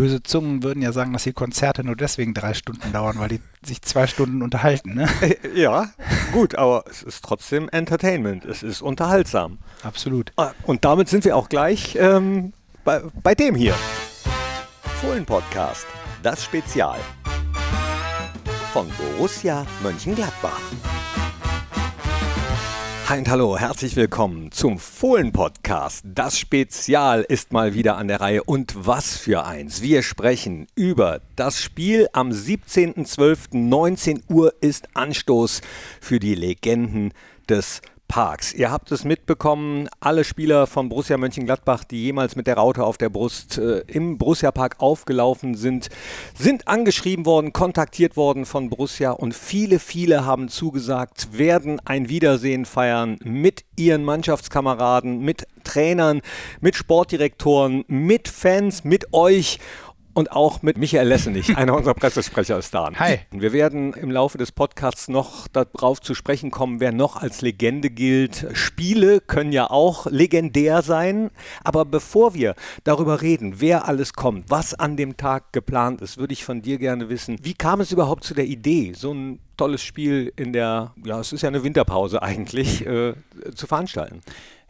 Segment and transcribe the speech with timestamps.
[0.00, 3.40] Böse Zungen würden ja sagen, dass die Konzerte nur deswegen drei Stunden dauern, weil die
[3.62, 4.94] sich zwei Stunden unterhalten.
[4.94, 5.06] Ne?
[5.54, 5.90] Ja,
[6.32, 8.46] gut, aber es ist trotzdem Entertainment.
[8.46, 9.58] Es ist unterhaltsam.
[9.82, 10.32] Absolut.
[10.36, 13.74] Ah, und damit sind wir auch gleich ähm, bei, bei dem hier.
[15.02, 15.86] Fohlen-Podcast,
[16.22, 16.98] das Spezial
[18.72, 20.60] von Borussia Mönchengladbach.
[23.10, 26.04] Hi und hallo, herzlich willkommen zum Fohlen-Podcast.
[26.04, 29.82] Das Spezial ist mal wieder an der Reihe und was für eins.
[29.82, 35.60] Wir sprechen über das Spiel am 17.12.19 Uhr ist Anstoß
[36.00, 37.12] für die Legenden
[37.48, 38.52] des Parks.
[38.52, 42.98] Ihr habt es mitbekommen, alle Spieler von Borussia Mönchengladbach, die jemals mit der Raute auf
[42.98, 45.90] der Brust äh, im Borussia Park aufgelaufen sind,
[46.36, 52.64] sind angeschrieben worden, kontaktiert worden von Borussia und viele, viele haben zugesagt, werden ein Wiedersehen
[52.64, 56.20] feiern mit ihren Mannschaftskameraden, mit Trainern,
[56.60, 59.60] mit Sportdirektoren, mit Fans, mit euch
[60.14, 62.90] und auch mit Michael Lessenich, einer unserer Pressesprecher ist da.
[62.98, 63.20] Hi.
[63.30, 67.90] Wir werden im Laufe des Podcasts noch darauf zu sprechen kommen, wer noch als Legende
[67.90, 68.46] gilt.
[68.52, 71.30] Spiele können ja auch legendär sein.
[71.64, 76.32] Aber bevor wir darüber reden, wer alles kommt, was an dem Tag geplant ist, würde
[76.32, 79.82] ich von dir gerne wissen, wie kam es überhaupt zu der Idee, so ein tolles
[79.82, 83.14] Spiel in der, ja, es ist ja eine Winterpause eigentlich, äh,
[83.54, 84.22] zu veranstalten?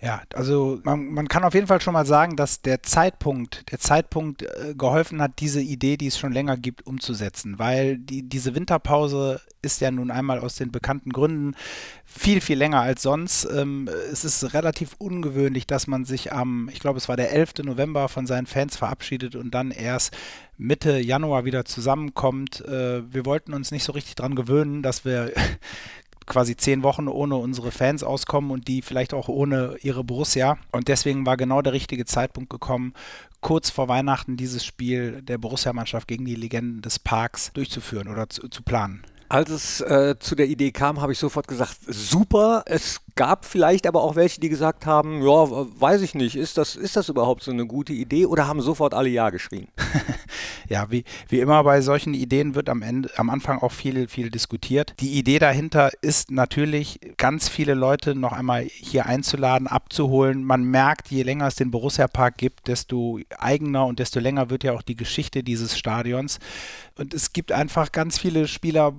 [0.03, 3.81] Ja, also man, man, kann auf jeden Fall schon mal sagen, dass der Zeitpunkt, der
[3.81, 8.55] Zeitpunkt äh, geholfen hat, diese Idee, die es schon länger gibt, umzusetzen, weil die, diese
[8.55, 11.55] Winterpause ist ja nun einmal aus den bekannten Gründen
[12.07, 13.45] viel, viel länger als sonst.
[13.45, 17.65] Ähm, es ist relativ ungewöhnlich, dass man sich am, ich glaube, es war der 11.
[17.65, 20.17] November von seinen Fans verabschiedet und dann erst
[20.57, 22.63] Mitte Januar wieder zusammenkommt.
[22.63, 25.33] Äh, wir wollten uns nicht so richtig dran gewöhnen, dass wir
[26.31, 30.59] quasi zehn Wochen ohne unsere Fans auskommen und die vielleicht auch ohne ihre Borussia.
[30.71, 32.95] Und deswegen war genau der richtige Zeitpunkt gekommen,
[33.41, 38.49] kurz vor Weihnachten dieses Spiel der Borussia-Mannschaft gegen die Legenden des Parks durchzuführen oder zu,
[38.49, 39.03] zu planen.
[39.31, 42.65] Als es äh, zu der Idee kam, habe ich sofort gesagt, super.
[42.67, 46.75] Es gab vielleicht aber auch welche, die gesagt haben, ja, weiß ich nicht, ist das,
[46.75, 49.69] ist das überhaupt so eine gute Idee oder haben sofort alle Ja geschrien?
[50.69, 54.31] ja, wie, wie immer bei solchen Ideen wird am Ende, am Anfang auch viel, viel
[54.31, 54.95] diskutiert.
[54.99, 60.43] Die Idee dahinter ist natürlich, ganz viele Leute noch einmal hier einzuladen, abzuholen.
[60.43, 64.65] Man merkt, je länger es den Borussia Park gibt, desto eigener und desto länger wird
[64.65, 66.41] ja auch die Geschichte dieses Stadions.
[66.99, 68.95] Und es gibt einfach ganz viele Spieler,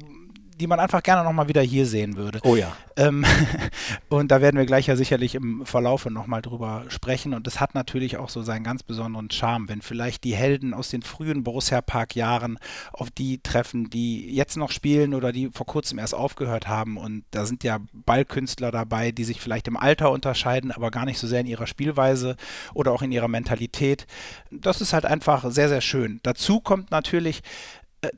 [0.61, 2.39] die man einfach gerne nochmal wieder hier sehen würde.
[2.43, 2.71] Oh ja.
[2.95, 3.25] Ähm,
[4.09, 7.33] und da werden wir gleich ja sicherlich im Verlaufe nochmal drüber sprechen.
[7.33, 10.89] Und es hat natürlich auch so seinen ganz besonderen Charme, wenn vielleicht die Helden aus
[10.89, 12.59] den frühen Borussia Park-Jahren
[12.93, 16.97] auf die treffen, die jetzt noch spielen oder die vor kurzem erst aufgehört haben.
[16.97, 21.17] Und da sind ja Ballkünstler dabei, die sich vielleicht im Alter unterscheiden, aber gar nicht
[21.17, 22.35] so sehr in ihrer Spielweise
[22.75, 24.05] oder auch in ihrer Mentalität.
[24.51, 26.19] Das ist halt einfach sehr, sehr schön.
[26.21, 27.41] Dazu kommt natürlich,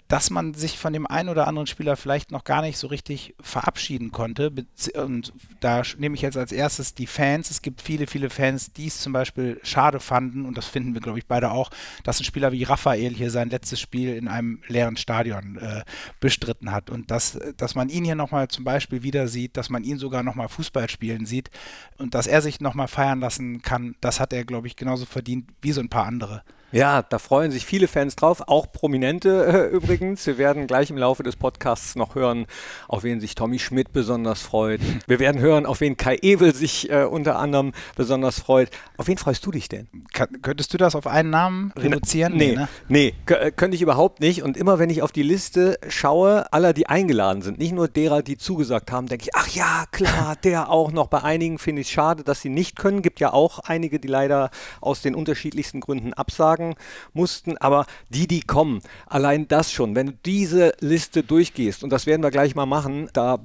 [0.08, 3.36] dass man sich von dem einen oder anderen Spieler vielleicht noch gar nicht so richtig
[3.42, 4.54] verabschieden konnte.
[4.96, 7.52] Und da nehme ich jetzt als erstes die Fans.
[7.52, 11.02] Es gibt viele, viele Fans, die es zum Beispiel schade fanden, und das finden wir,
[11.02, 11.70] glaube ich, beide auch,
[12.04, 15.84] dass ein Spieler wie Raphael hier sein letztes Spiel in einem leeren Stadion äh,
[16.22, 16.90] bestritten hat.
[16.90, 20.24] Und dass, dass man ihn hier nochmal zum Beispiel wieder sieht, dass man ihn sogar
[20.24, 21.50] nochmal Fußball spielen sieht
[21.98, 25.50] und dass er sich nochmal feiern lassen kann, das hat er, glaube ich, genauso verdient
[25.62, 26.44] wie so ein paar andere.
[26.74, 30.26] Ja, da freuen sich viele Fans drauf, auch Prominente äh, übrigens.
[30.26, 32.48] Wir werden gleich im Laufe des Podcasts noch hören,
[32.88, 34.82] auf wen sich Tommy Schmidt besonders freut.
[35.06, 38.72] Wir werden hören, auf wen Kai Ewel sich äh, unter anderem besonders freut.
[38.98, 39.88] Auf wen freust du dich denn?
[40.14, 42.36] Kann, könntest du das auf einen Namen reduzieren?
[42.36, 42.68] Nee, nee, ne?
[42.88, 44.42] nee äh, könnte ich überhaupt nicht.
[44.42, 48.24] Und immer wenn ich auf die Liste schaue, aller, die eingeladen sind, nicht nur derer,
[48.24, 51.06] die zugesagt haben, denke ich, ach ja, klar, der auch noch.
[51.06, 53.04] Bei einigen finde ich es schade, dass sie nicht können.
[53.04, 54.50] Gibt ja auch einige, die leider
[54.82, 56.76] aus den unterschiedlichsten Gründen absagen sagen
[57.14, 62.06] mussten, aber die, die kommen, allein das schon, wenn du diese Liste durchgehst, und das
[62.06, 63.40] werden wir gleich mal machen, da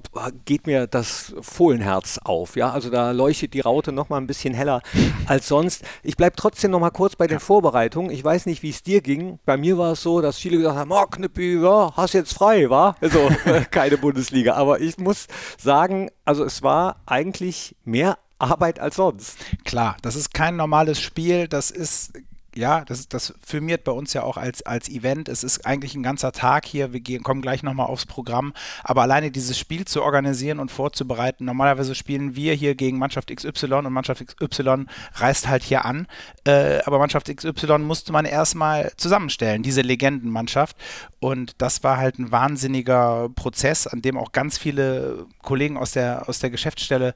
[0.44, 4.54] geht mir das Fohlenherz auf, ja, also da leuchtet die Raute noch mal ein bisschen
[4.54, 4.82] heller
[5.26, 5.84] als sonst.
[6.02, 8.10] Ich bleibe trotzdem noch mal kurz bei den Vorbereitungen.
[8.10, 9.38] Ich weiß nicht, wie es dir ging.
[9.44, 12.70] Bei mir war es so, dass viele gesagt haben, oh Knippi, ja, hast jetzt frei,
[12.70, 12.96] war?
[13.00, 13.28] Also
[13.70, 15.26] keine Bundesliga, aber ich muss
[15.58, 19.36] sagen, also es war eigentlich mehr Arbeit als sonst.
[19.64, 22.12] Klar, das ist kein normales Spiel, das ist
[22.58, 25.28] ja, das, das firmiert bei uns ja auch als, als Event.
[25.28, 26.92] Es ist eigentlich ein ganzer Tag hier.
[26.92, 28.52] Wir gehen, kommen gleich nochmal aufs Programm.
[28.82, 33.74] Aber alleine dieses Spiel zu organisieren und vorzubereiten, normalerweise spielen wir hier gegen Mannschaft XY
[33.74, 36.08] und Mannschaft XY reist halt hier an.
[36.44, 40.76] Äh, aber Mannschaft XY musste man erstmal zusammenstellen, diese Legendenmannschaft.
[41.20, 46.28] Und das war halt ein wahnsinniger Prozess, an dem auch ganz viele Kollegen aus der,
[46.28, 47.14] aus der Geschäftsstelle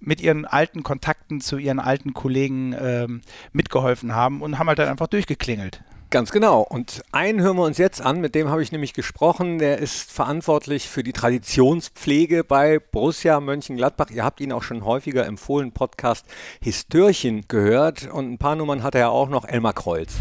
[0.00, 3.20] mit ihren alten Kontakten zu ihren alten Kollegen ähm,
[3.52, 5.82] mitgeholfen haben und haben halt dann einfach durchgeklingelt.
[6.10, 6.62] Ganz genau.
[6.62, 9.60] Und einen hören wir uns jetzt an, mit dem habe ich nämlich gesprochen.
[9.60, 14.10] Der ist verantwortlich für die Traditionspflege bei Borussia Mönchengladbach.
[14.10, 16.26] Ihr habt ihn auch schon häufiger im Fohlen-Podcast
[16.60, 18.10] Histörchen gehört.
[18.10, 20.14] Und ein paar Nummern hat er auch noch, Elmar Kreuz.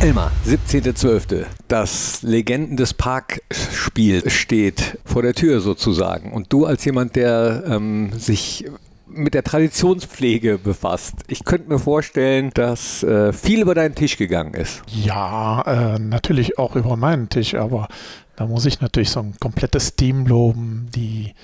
[0.00, 1.46] Elmar, 17.12.
[1.68, 6.34] Das Legenden des Parkspiel steht vor der Tür sozusagen.
[6.34, 8.66] Und du als jemand, der ähm, sich
[9.12, 11.14] mit der Traditionspflege befasst.
[11.28, 14.82] Ich könnte mir vorstellen, dass äh, viel über deinen Tisch gegangen ist.
[14.86, 17.88] Ja, äh, natürlich auch über meinen Tisch, aber
[18.36, 21.34] da muss ich natürlich so ein komplettes Team loben, die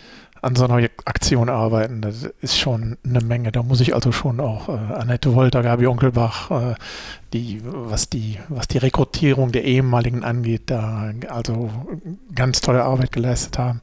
[0.42, 2.00] an so einer Aktion arbeiten.
[2.02, 3.52] Das ist schon eine Menge.
[3.52, 6.74] Da muss ich also schon auch äh, Annette Wolter, Gabi Onkelbach, äh,
[7.32, 11.70] die, was die, was die Rekrutierung der ehemaligen angeht, da also
[12.34, 13.80] ganz tolle Arbeit geleistet haben.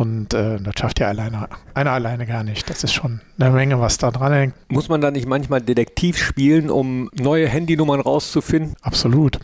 [0.00, 2.70] Und äh, das schafft ja alleine, einer alleine gar nicht.
[2.70, 4.54] Das ist schon eine Menge, was da dran hängt.
[4.70, 8.76] Muss man da nicht manchmal Detektiv spielen, um neue Handynummern rauszufinden?
[8.80, 9.38] Absolut.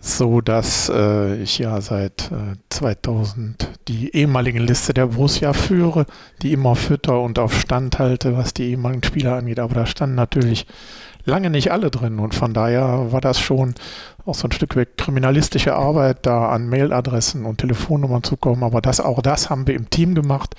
[0.00, 6.06] So dass äh, ich ja seit äh, 2000 die ehemaligen Liste der Borussia führe,
[6.42, 9.60] die immer fütter und auf Stand halte, was die ehemaligen Spieler angeht.
[9.60, 10.66] Aber da standen natürlich
[11.24, 12.18] lange nicht alle drin.
[12.18, 13.74] Und von daher war das schon
[14.24, 18.62] auch so ein Stück weit kriminalistische Arbeit, da an Mailadressen und Telefonnummern zu kommen.
[18.62, 20.54] Aber das, auch das haben wir im Team gemacht.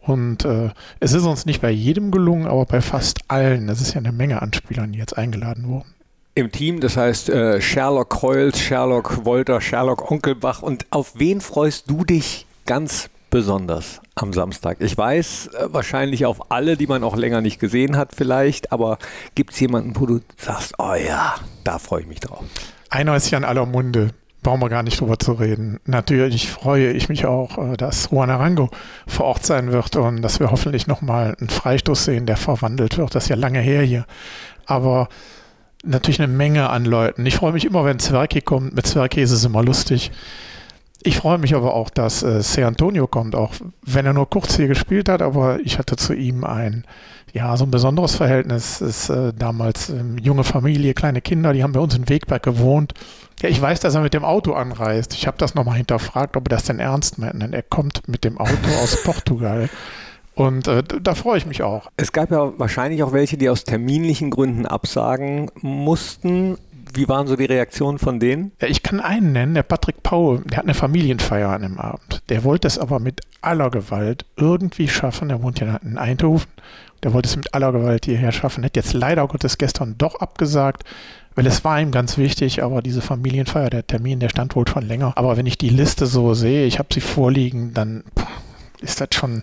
[0.00, 0.70] Und äh,
[1.00, 3.66] es ist uns nicht bei jedem gelungen, aber bei fast allen.
[3.66, 5.94] Das ist ja eine Menge an Spielern, die jetzt eingeladen wurden.
[6.34, 10.62] Im Team, das heißt äh, Sherlock Kreuz, Sherlock Wolter, Sherlock Onkelbach.
[10.62, 14.78] Und auf wen freust du dich ganz besonders am Samstag?
[14.80, 18.96] Ich weiß äh, wahrscheinlich auf alle, die man auch länger nicht gesehen hat vielleicht, aber
[19.34, 22.42] gibt es jemanden, wo du sagst, oh ja, da freue ich mich drauf?
[22.88, 24.12] Einer ist ja in aller Munde,
[24.42, 25.80] brauchen wir gar nicht drüber zu reden.
[25.84, 28.70] Natürlich freue ich mich auch, äh, dass Juan Arango
[29.06, 33.14] vor Ort sein wird und dass wir hoffentlich nochmal einen Freistoß sehen, der verwandelt wird.
[33.14, 34.06] Das ist ja lange her hier.
[34.64, 35.10] Aber
[35.84, 37.26] natürlich eine Menge an Leuten.
[37.26, 38.74] Ich freue mich immer, wenn Zwerki kommt.
[38.74, 40.10] Mit Zwerki ist es immer lustig.
[41.02, 44.56] Ich freue mich aber auch, dass äh, Se Antonio kommt, auch wenn er nur kurz
[44.56, 46.84] hier gespielt hat, aber ich hatte zu ihm ein,
[47.32, 48.80] ja, so ein besonderes Verhältnis.
[48.80, 52.42] Es ist äh, damals ähm, junge Familie, kleine Kinder, die haben bei uns in Wegberg
[52.42, 52.94] gewohnt.
[53.42, 55.12] Ja, ich weiß, dass er mit dem Auto anreist.
[55.12, 57.42] Ich habe das nochmal hinterfragt, ob er das denn ernst meint.
[57.42, 59.68] Denn er kommt mit dem Auto aus Portugal.
[60.34, 61.90] Und äh, da freue ich mich auch.
[61.96, 66.58] Es gab ja wahrscheinlich auch welche, die aus terminlichen Gründen absagen mussten.
[66.96, 68.52] Wie waren so die Reaktionen von denen?
[68.60, 72.22] Ich kann einen nennen, der Patrick Paul, der hat eine Familienfeier an dem Abend.
[72.30, 75.28] Der wollte es aber mit aller Gewalt irgendwie schaffen.
[75.28, 76.48] Er wohnt ja in Eindhoven.
[77.02, 78.64] Der wollte es mit aller Gewalt hierher schaffen.
[78.64, 80.84] Hat jetzt leider Gottes gestern doch abgesagt,
[81.34, 84.86] weil es war ihm ganz wichtig, aber diese Familienfeier, der Termin, der stand wohl schon
[84.86, 85.12] länger.
[85.16, 88.04] Aber wenn ich die Liste so sehe, ich habe sie vorliegen, dann
[88.86, 89.42] ist das schon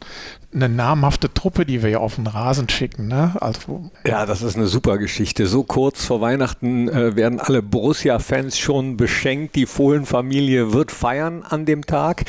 [0.54, 3.08] eine namhafte Truppe, die wir ja auf den Rasen schicken.
[3.08, 3.36] Ne?
[3.40, 5.48] Also, ja, das ist eine super Geschichte.
[5.48, 9.56] So kurz vor Weihnachten äh, werden alle Borussia-Fans schon beschenkt.
[9.56, 12.26] Die Fohlenfamilie wird feiern an dem Tag.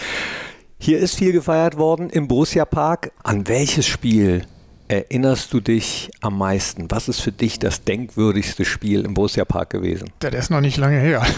[0.78, 3.12] Hier ist viel gefeiert worden im Borussia-Park.
[3.22, 4.44] An welches Spiel
[4.88, 6.90] erinnerst du dich am meisten?
[6.90, 10.10] Was ist für dich das denkwürdigste Spiel im Borussia-Park gewesen?
[10.20, 11.26] Das ist noch nicht lange her.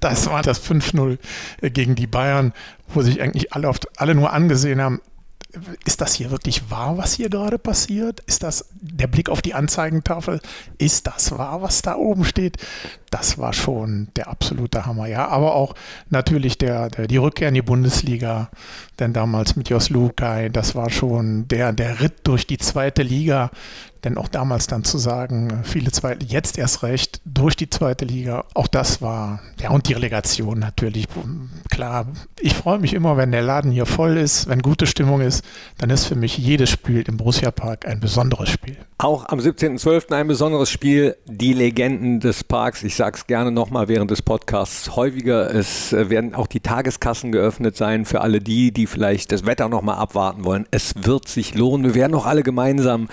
[0.00, 1.18] Das war das 5-0
[1.60, 2.54] gegen die Bayern,
[2.88, 5.00] wo sich eigentlich alle, oft, alle nur angesehen haben,
[5.84, 8.20] ist das hier wirklich wahr, was hier gerade passiert?
[8.26, 10.40] Ist das der Blick auf die Anzeigentafel?
[10.78, 12.56] Ist das wahr, was da oben steht?
[13.10, 15.26] Das war schon der absolute Hammer, ja.
[15.28, 15.74] Aber auch
[16.08, 18.50] natürlich der, der die Rückkehr in die Bundesliga,
[19.00, 23.50] denn damals mit Jos Lukai, das war schon der, der Ritt durch die zweite Liga,
[24.04, 28.44] denn auch damals dann zu sagen, viele zweite, jetzt erst recht, durch die zweite Liga,
[28.54, 31.06] auch das war, ja, und die Relegation natürlich,
[31.70, 32.06] klar.
[32.40, 35.44] Ich freue mich immer, wenn der Laden hier voll ist, wenn gute Stimmung ist,
[35.78, 38.76] dann ist für mich jedes Spiel im Borussia Park ein besonderes Spiel.
[38.98, 40.12] Auch am 17.12.
[40.12, 42.82] ein besonderes Spiel, die Legenden des Parks.
[42.82, 45.54] Ich sage es gerne nochmal während des Podcasts häufiger.
[45.54, 49.96] Es werden auch die Tageskassen geöffnet sein für alle die, die vielleicht das Wetter nochmal
[49.96, 50.66] abwarten wollen.
[50.70, 51.86] Es wird sich lohnen.
[51.86, 53.08] Wir werden auch alle gemeinsam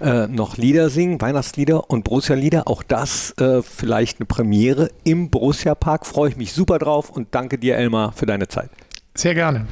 [0.00, 2.68] äh, noch Lieder singen, Weihnachtslieder und Borussia-Lieder.
[2.68, 6.06] Auch das äh, vielleicht eine Premiere im Borussia-Park.
[6.06, 8.70] Freue ich mich super drauf und danke dir, Elmar, für deine Zeit.
[9.14, 9.66] Sehr gerne.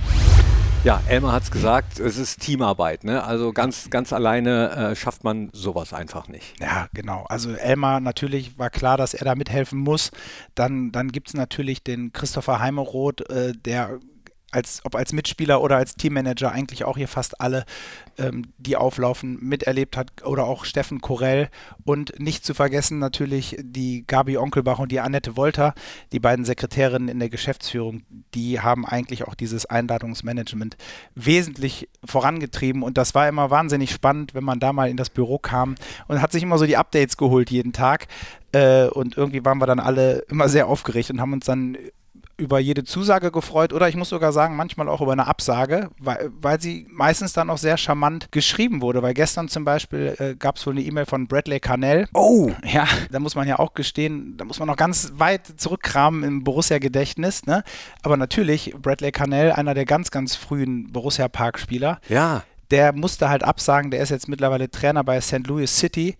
[0.82, 3.04] Ja, Elmar hat es gesagt, es ist Teamarbeit.
[3.04, 3.22] Ne?
[3.22, 6.58] Also ganz, ganz alleine äh, schafft man sowas einfach nicht.
[6.58, 7.26] Ja, genau.
[7.28, 10.10] Also Elmar, natürlich war klar, dass er da mithelfen muss.
[10.54, 13.98] Dann, dann gibt es natürlich den Christopher Heimeroth, äh, der
[14.52, 17.64] als, ob als Mitspieler oder als Teammanager eigentlich auch hier fast alle,
[18.18, 21.48] ähm, die auflaufen, miterlebt hat oder auch Steffen Korell
[21.84, 25.74] und nicht zu vergessen natürlich die Gabi Onkelbach und die Annette Wolter,
[26.12, 28.02] die beiden Sekretärinnen in der Geschäftsführung,
[28.34, 30.76] die haben eigentlich auch dieses Einladungsmanagement
[31.14, 32.82] wesentlich vorangetrieben.
[32.82, 35.74] Und das war immer wahnsinnig spannend, wenn man da mal in das Büro kam
[36.08, 38.08] und hat sich immer so die Updates geholt jeden Tag.
[38.52, 41.76] Äh, und irgendwie waren wir dann alle immer sehr aufgeregt und haben uns dann
[42.40, 46.30] über jede Zusage gefreut oder ich muss sogar sagen, manchmal auch über eine Absage, weil,
[46.40, 49.02] weil sie meistens dann auch sehr charmant geschrieben wurde.
[49.02, 52.08] Weil gestern zum Beispiel äh, gab es wohl eine E-Mail von Bradley Carnell.
[52.14, 52.50] Oh!
[52.64, 56.42] Ja, da muss man ja auch gestehen, da muss man noch ganz weit zurückkramen im
[56.42, 57.46] Borussia-Gedächtnis.
[57.46, 57.62] Ne?
[58.02, 62.00] Aber natürlich, Bradley Carnell, einer der ganz, ganz frühen Borussia-Park-Spieler.
[62.08, 62.42] Ja.
[62.70, 65.46] Der musste halt absagen, der ist jetzt mittlerweile Trainer bei St.
[65.46, 66.16] Louis City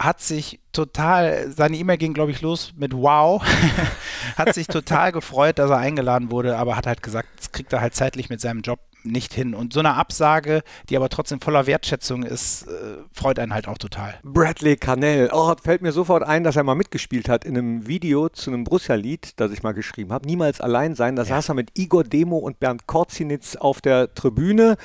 [0.00, 3.44] hat sich total, seine E-Mail ging, glaube ich, los mit Wow,
[4.36, 7.82] hat sich total gefreut, dass er eingeladen wurde, aber hat halt gesagt, das kriegt er
[7.82, 9.54] halt zeitlich mit seinem Job nicht hin.
[9.54, 13.78] Und so eine Absage, die aber trotzdem voller Wertschätzung ist, äh, freut einen halt auch
[13.78, 14.18] total.
[14.22, 15.30] Bradley Canell.
[15.32, 18.64] Oh, fällt mir sofort ein, dass er mal mitgespielt hat in einem Video zu einem
[18.64, 20.26] Borussia-Lied, das ich mal geschrieben habe.
[20.26, 21.16] Niemals allein sein.
[21.16, 21.28] Da ja.
[21.28, 24.76] saß er mit Igor Demo und Bernd Korzinitz auf der Tribüne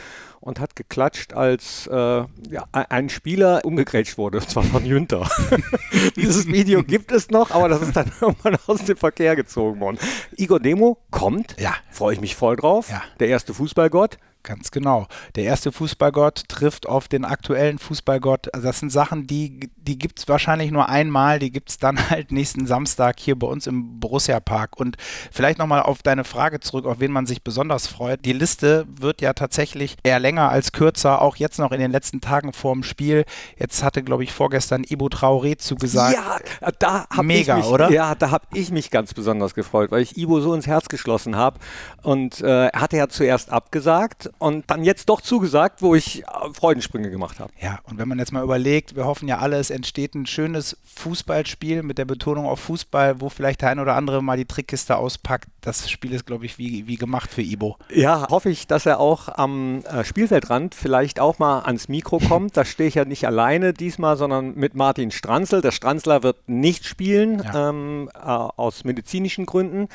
[0.46, 2.28] und hat geklatscht, als äh, ja,
[2.72, 5.28] ein Spieler umgegrätscht wurde, und zwar von Jünter.
[6.16, 9.98] Dieses Video gibt es noch, aber das ist dann irgendwann aus dem Verkehr gezogen worden.
[10.38, 11.74] Igor Demo kommt, ja.
[11.90, 12.92] freue ich mich voll drauf.
[12.92, 13.02] Ja.
[13.20, 14.15] Der erste Fußballgott.
[14.46, 15.08] Ganz genau.
[15.34, 18.54] Der erste Fußballgott trifft auf den aktuellen Fußballgott.
[18.54, 21.98] Also das sind Sachen, die, die gibt es wahrscheinlich nur einmal, die gibt es dann
[22.12, 24.80] halt nächsten Samstag hier bei uns im Borussia Park.
[24.80, 24.98] Und
[25.32, 28.24] vielleicht nochmal auf deine Frage zurück, auf wen man sich besonders freut.
[28.24, 32.22] Die Liste wird ja tatsächlich eher länger als kürzer, auch jetzt noch in den letzten
[32.22, 33.26] Tagen vorm Spiel.
[33.58, 36.14] Jetzt hatte, glaube ich, vorgestern Ibo Traoré zugesagt.
[36.14, 37.90] Ja, da habe ich mich, oder?
[37.90, 41.36] Ja, da habe ich mich ganz besonders gefreut, weil ich Ibo so ins Herz geschlossen
[41.36, 41.60] habe.
[42.04, 46.26] Und äh, er hatte ja zuerst abgesagt und dann jetzt doch zugesagt, wo ich äh,
[46.54, 47.52] Freudensprünge gemacht habe.
[47.62, 50.78] Ja, und wenn man jetzt mal überlegt, wir hoffen ja alle, es entsteht ein schönes
[50.96, 54.98] Fußballspiel mit der Betonung auf Fußball, wo vielleicht der ein oder andere mal die Trickkiste
[54.98, 55.48] auspackt.
[55.62, 57.78] Das Spiel ist, glaube ich, wie, wie gemacht für Ibo.
[57.94, 62.56] Ja, hoffe ich, dass er auch am äh, Spielfeldrand vielleicht auch mal ans Mikro kommt.
[62.58, 65.62] Da stehe ich ja nicht alleine diesmal, sondern mit Martin Stranzl.
[65.62, 67.70] Der Stranzler wird nicht spielen, ja.
[67.70, 69.88] ähm, äh, aus medizinischen Gründen,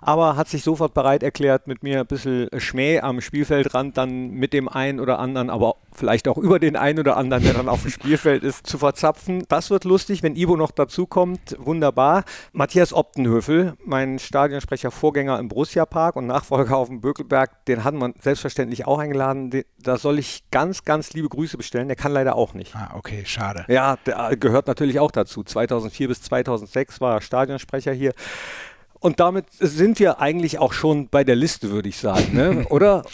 [0.00, 4.52] aber hat sich sofort bereit erklärt, mit mir ein bisschen Schmäh am Spielfeldrand dann mit
[4.52, 7.82] dem einen oder anderen, aber vielleicht auch über den einen oder anderen, der dann auf
[7.82, 9.44] dem Spielfeld ist, zu verzapfen.
[9.48, 11.56] Das wird lustig, wenn Ivo noch dazukommt.
[11.58, 12.24] Wunderbar.
[12.52, 17.94] Matthias Optenhöfel, mein Stadionsprecher, Vorgänger im Borussia Park und Nachfolger auf dem Bökelberg, den hat
[17.94, 19.64] man selbstverständlich auch eingeladen.
[19.78, 21.88] Da soll ich ganz, ganz liebe Grüße bestellen.
[21.88, 22.74] Der kann leider auch nicht.
[22.74, 23.64] Ah, okay, schade.
[23.68, 25.42] Ja, der gehört natürlich auch dazu.
[25.42, 28.12] 2004 bis 2006 war er Stadionsprecher hier.
[29.00, 32.66] Und damit sind wir eigentlich auch schon bei der Liste, würde ich sagen, ne?
[32.70, 33.04] oder?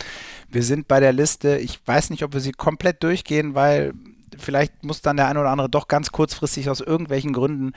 [0.48, 1.58] Wir sind bei der Liste.
[1.58, 3.92] Ich weiß nicht, ob wir sie komplett durchgehen, weil
[4.38, 7.72] vielleicht muss dann der eine oder andere doch ganz kurzfristig aus irgendwelchen Gründen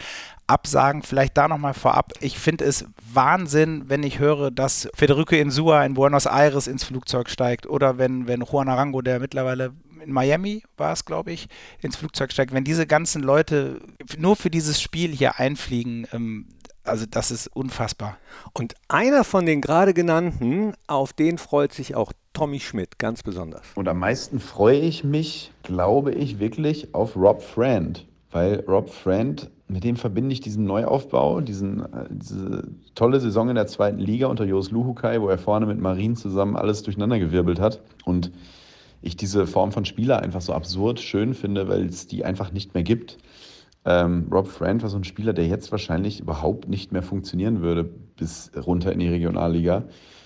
[0.48, 1.04] absagen.
[1.04, 2.14] Vielleicht da nochmal vorab.
[2.20, 7.30] Ich finde es Wahnsinn, wenn ich höre, dass Federico Insua in Buenos Aires ins Flugzeug
[7.30, 11.48] steigt oder wenn, wenn Juan Arango, der mittlerweile in Miami war es, glaube ich,
[11.82, 12.54] ins Flugzeug steigt.
[12.54, 13.82] Wenn diese ganzen Leute
[14.18, 16.48] nur für dieses Spiel hier einfliegen, ähm,
[16.84, 18.18] also das ist unfassbar.
[18.54, 23.64] Und einer von den gerade genannten, auf den freut sich auch Tommy Schmidt ganz besonders.
[23.74, 28.06] Und am meisten freue ich mich, glaube ich, wirklich auf Rob Friend.
[28.30, 33.56] Weil Rob Friend, mit dem verbinde ich diesen Neuaufbau, diesen, äh, diese tolle Saison in
[33.56, 37.82] der zweiten Liga unter Jos Luhukai, wo er vorne mit Marin zusammen alles durcheinandergewirbelt hat.
[38.06, 38.32] Und
[39.02, 42.76] ich diese Form von Spieler einfach so absurd schön finde, weil es die einfach nicht
[42.76, 43.18] mehr gibt.
[43.84, 47.84] Ähm, Rob Friend war so ein Spieler, der jetzt wahrscheinlich überhaupt nicht mehr funktionieren würde
[47.84, 49.86] bis runter in die Regionalliga,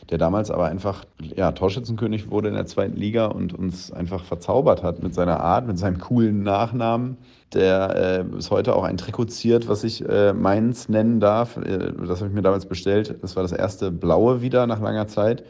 [0.10, 1.06] der damals aber einfach
[1.36, 5.68] ja, Torschützenkönig wurde in der zweiten Liga und uns einfach verzaubert hat mit seiner Art,
[5.68, 7.18] mit seinem coolen Nachnamen,
[7.54, 11.58] der äh, bis heute auch ein Trikot ziert, was ich äh, meins nennen darf.
[11.58, 13.16] Äh, das habe ich mir damals bestellt.
[13.22, 15.44] Das war das erste blaue wieder nach langer Zeit.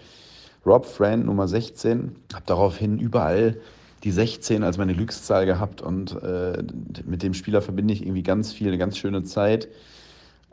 [0.65, 2.15] Rob Friend Nummer 16.
[2.33, 3.57] Habe daraufhin überall
[4.03, 6.63] die 16 als meine Glückszahl gehabt und äh,
[7.05, 9.67] mit dem Spieler verbinde ich irgendwie ganz viel, eine ganz schöne Zeit.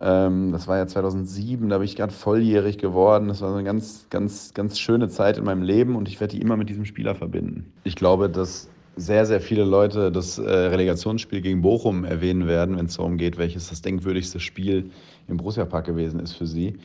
[0.01, 3.29] Ähm, das war ja 2007, da bin ich gerade volljährig geworden.
[3.29, 6.37] Das war so eine ganz, ganz, ganz schöne Zeit in meinem Leben und ich werde
[6.37, 7.73] die immer mit diesem Spieler verbinden.
[7.85, 12.87] Ich glaube, dass sehr, sehr viele Leute das äh, Relegationsspiel gegen Bochum erwähnen werden, wenn
[12.87, 14.91] es darum geht, welches das denkwürdigste Spiel
[15.29, 16.79] im Borussia Park gewesen ist für sie.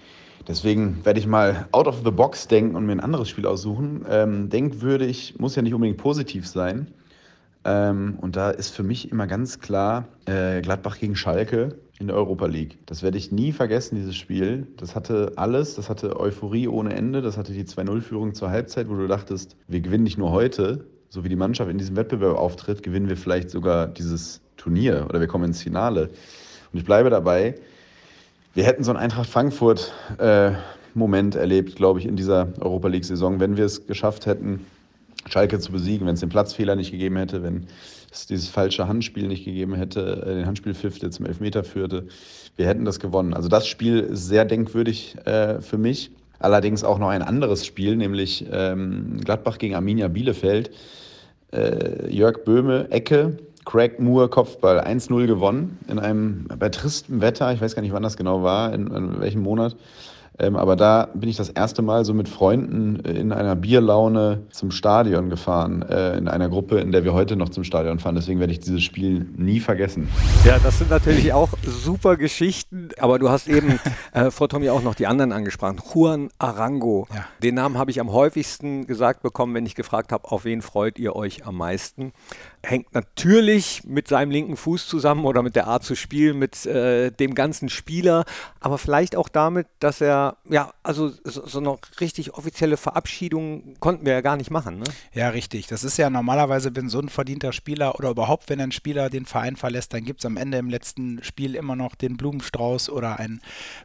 [0.48, 4.05] Deswegen werde ich mal out of the box denken und mir ein anderes Spiel aussuchen.
[4.10, 6.88] Ähm, denkwürdig muss ja nicht unbedingt positiv sein,
[7.65, 12.15] Ähm, und da ist für mich immer ganz klar äh, Gladbach gegen Schalke in der
[12.15, 12.77] Europa League.
[12.86, 14.67] Das werde ich nie vergessen, dieses Spiel.
[14.77, 18.96] Das hatte alles, das hatte Euphorie ohne Ende, das hatte die 2-0-Führung zur Halbzeit, wo
[18.96, 22.84] du dachtest, wir gewinnen nicht nur heute, so wie die Mannschaft in diesem Wettbewerb auftritt,
[22.84, 26.10] gewinnen wir vielleicht sogar dieses Turnier oder wir kommen ins Finale.
[26.72, 27.55] Und ich bleibe dabei,
[28.53, 30.51] wir hätten so einen Eintracht Frankfurt äh,
[30.96, 34.65] Moment erlebt, glaube ich, in dieser Europa League-Saison, wenn wir es geschafft hätten,
[35.29, 37.67] Schalke zu besiegen, wenn es den Platzfehler nicht gegeben hätte, wenn
[38.11, 42.07] es dieses falsche Handspiel nicht gegeben hätte, äh, den Handspielpfiff, der zum Elfmeter führte.
[42.55, 43.33] Wir hätten das gewonnen.
[43.33, 46.11] Also das Spiel ist sehr denkwürdig äh, für mich.
[46.39, 50.71] Allerdings auch noch ein anderes Spiel, nämlich ähm, Gladbach gegen Arminia Bielefeld.
[51.51, 57.53] Äh, Jörg Böhme, Ecke, Craig Moore, Kopfball, 1-0 gewonnen in einem bei tristem Wetter.
[57.53, 59.75] Ich weiß gar nicht, wann das genau war, in, in welchem Monat.
[60.39, 64.71] Ähm, aber da bin ich das erste Mal so mit Freunden in einer Bierlaune zum
[64.71, 68.15] Stadion gefahren, äh, in einer Gruppe, in der wir heute noch zum Stadion fahren.
[68.15, 70.09] Deswegen werde ich dieses Spiel nie vergessen.
[70.43, 73.79] Ja, das sind natürlich auch super Geschichten, aber du hast eben
[74.13, 75.79] äh, vor Tommy auch noch die anderen angesprochen.
[75.93, 77.07] Juan Arango.
[77.13, 77.25] Ja.
[77.43, 80.97] Den Namen habe ich am häufigsten gesagt bekommen, wenn ich gefragt habe, auf wen freut
[80.97, 82.11] ihr euch am meisten
[82.65, 87.11] hängt natürlich mit seinem linken Fuß zusammen oder mit der Art zu spielen, mit äh,
[87.11, 88.23] dem ganzen Spieler,
[88.61, 94.05] aber vielleicht auch damit, dass er, ja, also so, so eine richtig offizielle Verabschiedung konnten
[94.05, 94.79] wir ja gar nicht machen.
[94.79, 94.85] Ne?
[95.13, 95.67] Ja, richtig.
[95.67, 99.25] Das ist ja normalerweise, wenn so ein verdienter Spieler oder überhaupt, wenn ein Spieler den
[99.25, 103.19] Verein verlässt, dann gibt es am Ende im letzten Spiel immer noch den Blumenstrauß oder
[103.19, 103.41] einen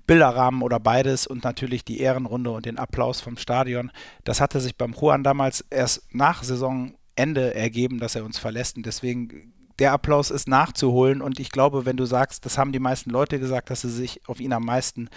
[0.07, 3.91] Bilderrahmen oder beides und natürlich die Ehrenrunde und den Applaus vom Stadion.
[4.25, 8.77] Das hatte sich beim Juan damals erst nach Saison Ende ergeben, dass er uns verlässt.
[8.77, 11.21] Und deswegen, der Applaus ist nachzuholen.
[11.21, 14.27] Und ich glaube, wenn du sagst, das haben die meisten Leute gesagt, dass sie sich
[14.29, 15.09] auf ihn am meisten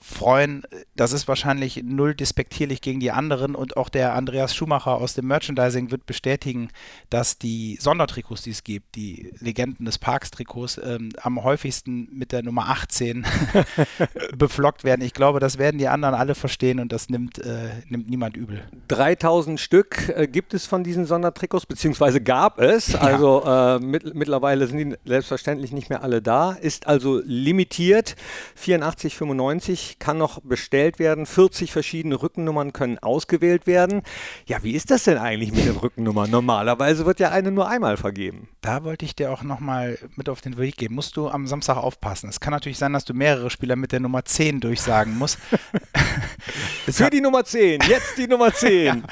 [0.00, 0.62] freuen.
[0.96, 5.26] Das ist wahrscheinlich null despektierlich gegen die anderen und auch der Andreas Schumacher aus dem
[5.26, 6.68] Merchandising wird bestätigen,
[7.10, 12.42] dass die Sondertrikots, die es gibt, die Legenden des Parks-Trikots, ähm, am häufigsten mit der
[12.42, 13.26] Nummer 18
[14.36, 15.02] beflockt werden.
[15.02, 18.62] Ich glaube, das werden die anderen alle verstehen und das nimmt, äh, nimmt niemand übel.
[18.88, 22.92] 3000 Stück äh, gibt es von diesen Sondertrikots, beziehungsweise gab es.
[22.92, 23.00] Ja.
[23.00, 26.52] Also äh, mit, mittlerweile sind die selbstverständlich nicht mehr alle da.
[26.52, 28.16] Ist also limitiert.
[29.88, 31.26] 84,95 kann noch bestellt werden.
[31.26, 34.02] 40 verschiedene Rückennummern können ausgewählt werden.
[34.46, 36.30] Ja, wie ist das denn eigentlich mit den Rückennummern?
[36.30, 38.48] Normalerweise wird ja eine nur einmal vergeben.
[38.60, 40.94] Da wollte ich dir auch nochmal mit auf den Weg geben.
[40.94, 42.28] Musst du am Samstag aufpassen.
[42.28, 45.38] Es kann natürlich sein, dass du mehrere Spieler mit der Nummer 10 durchsagen musst.
[46.90, 48.84] Für die Nummer 10, jetzt die Nummer 10.
[48.84, 49.02] ja.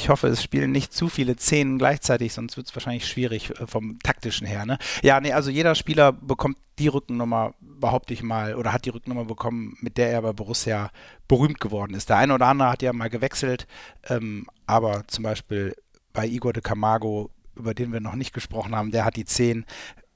[0.00, 3.66] Ich hoffe, es spielen nicht zu viele Szenen gleichzeitig, sonst wird es wahrscheinlich schwierig äh,
[3.66, 4.64] vom taktischen her.
[4.64, 4.78] Ne?
[5.02, 9.26] Ja, nee, also jeder Spieler bekommt die Rückennummer, behaupte ich mal, oder hat die Rückennummer
[9.26, 10.90] bekommen, mit der er bei Borussia
[11.28, 12.08] berühmt geworden ist.
[12.08, 13.66] Der eine oder andere hat ja mal gewechselt,
[14.08, 15.76] ähm, aber zum Beispiel
[16.14, 19.66] bei Igor de Camargo, über den wir noch nicht gesprochen haben, der hat die 10.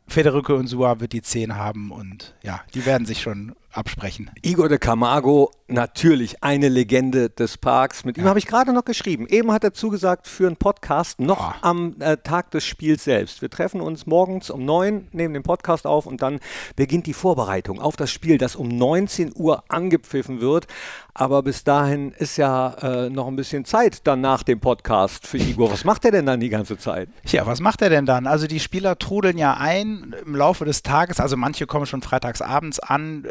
[0.06, 4.30] Federico Unsua wird die 10 haben und ja, die werden sich schon absprechen.
[4.42, 8.04] Igor de Camargo, natürlich eine Legende des Parks.
[8.04, 8.24] Mit ja.
[8.24, 9.26] ihm habe ich gerade noch geschrieben.
[9.26, 11.58] Eben hat er zugesagt für einen Podcast noch oh.
[11.62, 13.40] am äh, Tag des Spiels selbst.
[13.40, 16.40] Wir treffen uns morgens um 9, nehmen den Podcast auf und dann
[16.76, 20.66] beginnt die Vorbereitung auf das Spiel, das um 19 Uhr angepfiffen wird.
[21.14, 25.38] Aber bis dahin ist ja äh, noch ein bisschen Zeit dann nach dem Podcast für
[25.38, 25.72] Igor.
[25.72, 27.08] Was macht er denn dann die ganze Zeit?
[27.26, 28.26] Ja, was macht er denn dann?
[28.26, 31.20] Also die Spieler trudeln ja ein im Laufe des Tages.
[31.20, 33.24] Also manche kommen schon freitags abends an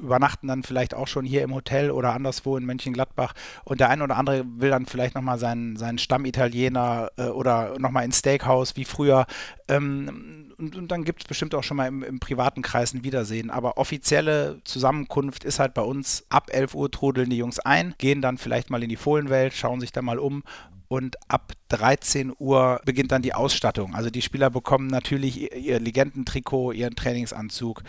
[0.00, 3.34] übernachten dann vielleicht auch schon hier im Hotel oder anderswo in Mönchengladbach
[3.64, 8.04] und der eine oder andere will dann vielleicht nochmal seinen, seinen Stammitaliener äh, oder nochmal
[8.04, 9.26] ins Steakhouse wie früher.
[9.68, 13.04] Ähm, und, und, dann gibt es bestimmt auch schon mal im, im, privaten Kreis ein
[13.04, 13.50] Wiedersehen.
[13.50, 18.20] Aber offizielle Zusammenkunft ist halt bei uns ab 11 Uhr trudeln die Jungs ein, gehen
[18.20, 20.42] dann vielleicht mal in die Fohlenwelt, schauen sich da mal um
[20.90, 23.94] und ab 13 Uhr beginnt dann die Ausstattung.
[23.94, 27.84] Also die Spieler bekommen natürlich ihr Legendentrikot, ihren Trainingsanzug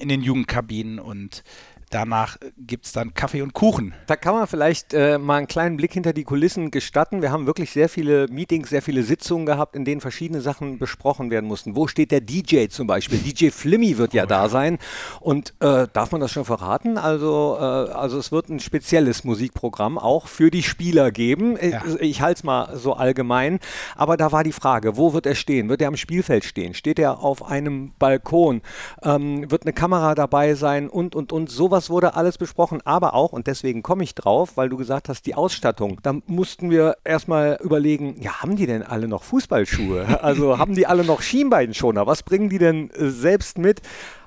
[0.00, 1.44] in den Jugendkabinen und
[1.90, 3.94] Danach gibt es dann Kaffee und Kuchen.
[4.06, 7.22] Da kann man vielleicht äh, mal einen kleinen Blick hinter die Kulissen gestatten.
[7.22, 11.30] Wir haben wirklich sehr viele Meetings, sehr viele Sitzungen gehabt, in denen verschiedene Sachen besprochen
[11.30, 11.76] werden mussten.
[11.76, 13.18] Wo steht der DJ zum Beispiel?
[13.18, 14.78] DJ Flimmy wird ja oh, da sein.
[15.20, 16.98] Und äh, darf man das schon verraten?
[16.98, 21.56] Also, äh, also es wird ein spezielles Musikprogramm auch für die Spieler geben.
[21.56, 21.82] Äh, ja.
[22.00, 23.60] Ich halte es mal so allgemein.
[23.96, 25.68] Aber da war die Frage, wo wird er stehen?
[25.68, 26.74] Wird er am Spielfeld stehen?
[26.74, 28.60] Steht er auf einem Balkon?
[29.02, 30.90] Ähm, wird eine Kamera dabei sein?
[30.90, 34.56] Und, und, und sowas sowas wurde alles besprochen, aber auch, und deswegen komme ich drauf,
[34.56, 36.00] weil du gesagt hast, die Ausstattung.
[36.02, 40.18] Da mussten wir erstmal überlegen, ja, haben die denn alle noch Fußballschuhe?
[40.28, 42.06] Also haben die alle noch Schienbeinschoner?
[42.06, 43.80] Was bringen die denn äh, selbst mit?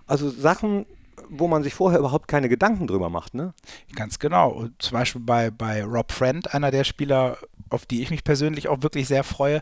[0.07, 0.85] Also Sachen,
[1.29, 3.53] wo man sich vorher überhaupt keine Gedanken drüber macht, ne?
[3.95, 4.49] Ganz genau.
[4.51, 7.37] Und zum Beispiel bei, bei Rob Friend, einer der Spieler,
[7.69, 9.61] auf die ich mich persönlich auch wirklich sehr freue,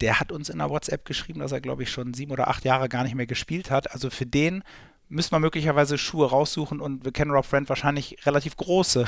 [0.00, 2.64] der hat uns in der WhatsApp geschrieben, dass er, glaube ich, schon sieben oder acht
[2.64, 3.92] Jahre gar nicht mehr gespielt hat.
[3.92, 4.62] Also für den
[5.12, 9.04] müssen wir möglicherweise Schuhe raussuchen und wir kennen Rob Friend wahrscheinlich relativ große.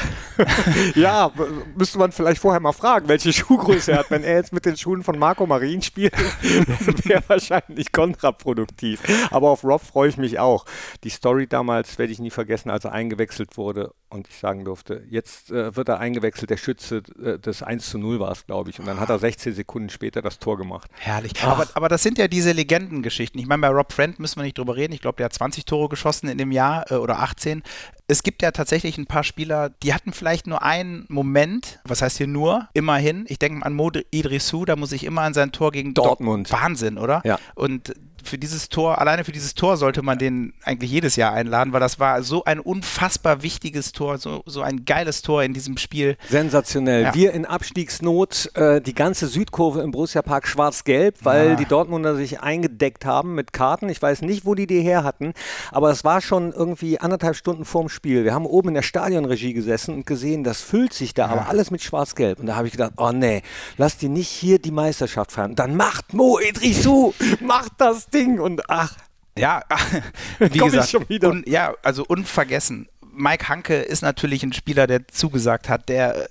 [0.95, 1.31] ja,
[1.75, 4.11] müsste man vielleicht vorher mal fragen, welche Schuhgröße er hat.
[4.11, 6.14] Wenn er jetzt mit den Schuhen von Marco Marin spielt,
[7.05, 9.01] wäre wahrscheinlich kontraproduktiv.
[9.31, 10.67] Aber auf Rob freue ich mich auch.
[11.05, 15.03] Die Story damals werde ich nie vergessen, als er eingewechselt wurde und ich sagen durfte,
[15.11, 18.71] jetzt äh, wird er eingewechselt, der Schütze äh, des 1 zu 0 war es, glaube
[18.71, 18.79] ich.
[18.79, 20.90] Und dann hat er 16 Sekunden später das Tor gemacht.
[20.99, 21.33] Herrlich.
[21.43, 23.40] Aber, aber, das sind ja diese Legendengeschichten.
[23.40, 24.95] Ich meine, bei Rob Friend müssen wir nicht drüber reden.
[24.95, 27.62] Ich glaube, der hat 20 Tore geschossen in dem Jahr äh, oder 18.
[28.07, 32.18] Es gibt ja tatsächlich ein paar Spieler, die hatten vielleicht nur einen Moment, was heißt
[32.18, 33.24] hier nur, immerhin.
[33.28, 36.50] Ich denke an Mo Idrissou, da muss ich immer an sein Tor gegen Dortmund.
[36.50, 37.22] Dort Wahnsinn, oder?
[37.24, 37.38] Ja.
[37.54, 37.94] Und
[38.25, 41.81] für dieses Tor, alleine für dieses Tor sollte man den eigentlich jedes Jahr einladen, weil
[41.81, 46.17] das war so ein unfassbar wichtiges Tor, so, so ein geiles Tor in diesem Spiel.
[46.29, 47.03] Sensationell.
[47.05, 47.15] Ja.
[47.15, 51.55] Wir in Abstiegsnot, äh, die ganze Südkurve im Borussia Park schwarz-gelb, weil ja.
[51.57, 53.89] die Dortmunder sich eingedeckt haben mit Karten.
[53.89, 55.35] Ich weiß nicht, wo die die her hatten,
[55.71, 58.25] aber es war schon irgendwie anderthalb Stunden vorm Spiel.
[58.25, 61.33] Wir haben oben in der Stadionregie gesessen und gesehen, das füllt sich da, ja.
[61.33, 62.41] aber alles mit schwarz-gelb.
[62.41, 63.43] Und da habe ich gedacht, oh nee,
[63.77, 65.55] lass die nicht hier die Meisterschaft feiern.
[65.55, 68.96] Dann macht Mo Idrissou, macht das Ding und ach.
[69.37, 69.62] Ja,
[70.38, 70.94] wie gesagt.
[71.24, 72.88] Un, ja, also unvergessen.
[73.12, 76.29] Mike Hanke ist natürlich ein Spieler, der zugesagt hat, der äh,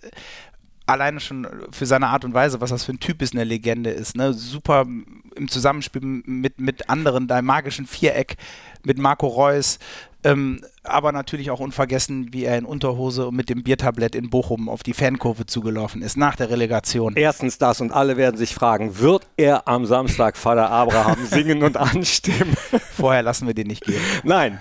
[0.86, 3.90] alleine schon für seine Art und Weise, was das für ein Typ ist, eine Legende
[3.90, 4.16] ist.
[4.16, 4.34] Ne?
[4.34, 4.86] Super
[5.36, 8.36] im Zusammenspiel mit, mit anderen, da im magischen Viereck,
[8.84, 9.80] mit Marco Reus,
[10.24, 14.68] ähm, aber natürlich auch unvergessen, wie er in Unterhose und mit dem Biertablett in Bochum
[14.70, 17.16] auf die Fankurve zugelaufen ist nach der Relegation.
[17.16, 21.78] Erstens das und alle werden sich fragen, wird er am Samstag Vater Abraham singen und
[21.78, 22.56] anstimmen?
[22.96, 24.02] Vorher lassen wir den nicht gehen.
[24.24, 24.60] Nein,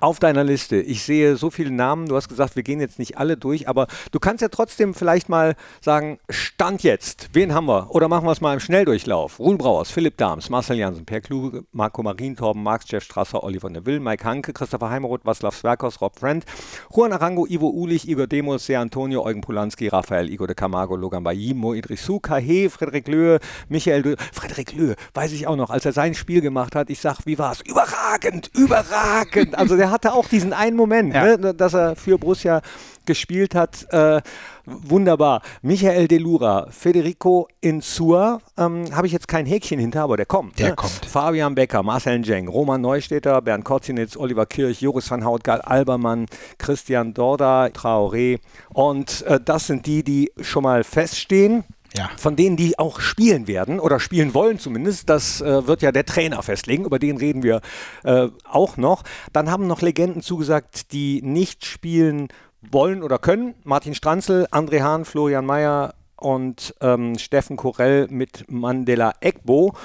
[0.00, 0.76] auf deiner Liste.
[0.76, 2.06] Ich sehe so viele Namen.
[2.06, 5.28] Du hast gesagt, wir gehen jetzt nicht alle durch, aber du kannst ja trotzdem vielleicht
[5.28, 7.30] mal sagen, Stand jetzt.
[7.32, 7.94] Wen haben wir?
[7.94, 9.38] Oder machen wir es mal im Schnelldurchlauf.
[9.38, 13.70] Ruhl Brauers, Philipp Dahms, Marcel Janssen, Per Kluge, Marco Marin, Torben Marx, Jeff Strasser, Oliver
[13.70, 16.44] Neville, Mike Hanke, Christopher Heimeroth, Václav Sverkos, Rob Friend,
[16.90, 21.22] Juan Arango, Ivo Ulich, Igor Demos, Se Antonio, Eugen Polanski, Rafael, Igor de Camargo, Logan
[21.22, 25.84] Bailly, Mo Idrissou, Kahe, Frederik Löhe, Michael Dö Frederik Löhe, weiß ich auch noch, als
[25.84, 27.60] er sein Spiel gemacht hat, ich sag, wie war's?
[27.60, 29.54] Überragend, überragend.
[29.64, 31.36] Also der hatte auch diesen einen Moment, ja.
[31.36, 32.60] ne, dass er für Borussia
[33.06, 33.86] gespielt hat.
[33.92, 34.20] Äh,
[34.66, 35.42] wunderbar.
[35.62, 40.58] Michael Delura, Federico Insua, ähm, habe ich jetzt kein Häkchen hinter, aber der kommt.
[40.58, 40.74] Der ne?
[40.74, 41.04] kommt.
[41.06, 46.26] Fabian Becker, Marcel Jeng, Roman Neustädter, Bernd Kotzinitz, Oliver Kirch, Joris van Houtgal, Albermann,
[46.58, 48.40] Christian Dorda, Traoré.
[48.72, 51.64] Und äh, das sind die, die schon mal feststehen.
[51.96, 52.10] Ja.
[52.16, 56.04] Von denen, die auch spielen werden oder spielen wollen zumindest, das äh, wird ja der
[56.04, 57.60] Trainer festlegen, über den reden wir
[58.02, 59.04] äh, auch noch.
[59.32, 62.28] Dann haben noch Legenden zugesagt, die nicht spielen
[62.60, 63.54] wollen oder können.
[63.62, 69.76] Martin Stranzel, André Hahn, Florian Mayer und ähm, Steffen Korell mit Mandela Egbo.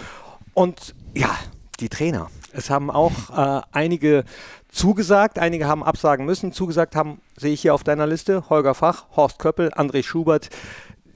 [0.55, 1.37] Und ja,
[1.79, 2.31] die Trainer.
[2.51, 4.23] Es haben auch äh, einige
[4.69, 6.51] zugesagt, einige haben absagen müssen.
[6.51, 10.49] Zugesagt haben, sehe ich hier auf deiner Liste, Holger Fach, Horst Köppel, André Schubert,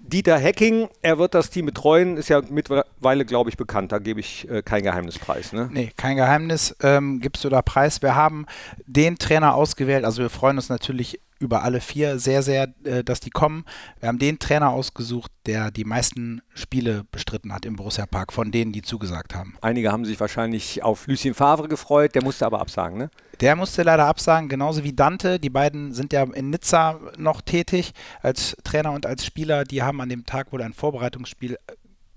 [0.05, 3.91] Dieter Hecking, er wird das Team betreuen, ist ja mittlerweile, glaube ich, bekannt.
[3.93, 5.53] Da gebe ich äh, kein Geheimnis preis.
[5.53, 5.69] Ne?
[5.71, 8.01] Nee, kein Geheimnis ähm, gibst du da preis.
[8.01, 8.45] Wir haben
[8.85, 10.03] den Trainer ausgewählt.
[10.03, 13.65] Also wir freuen uns natürlich über alle vier sehr, sehr, äh, dass die kommen.
[13.99, 18.51] Wir haben den Trainer ausgesucht, der die meisten Spiele bestritten hat im Borussia Park, von
[18.51, 19.55] denen, die zugesagt haben.
[19.61, 23.09] Einige haben sich wahrscheinlich auf Lucien Favre gefreut, der musste aber absagen, ne?
[23.41, 25.39] Der musste leider absagen, genauso wie Dante.
[25.39, 29.63] Die beiden sind ja in Nizza noch tätig als Trainer und als Spieler.
[29.65, 31.57] Die haben an dem Tag wohl ein Vorbereitungsspiel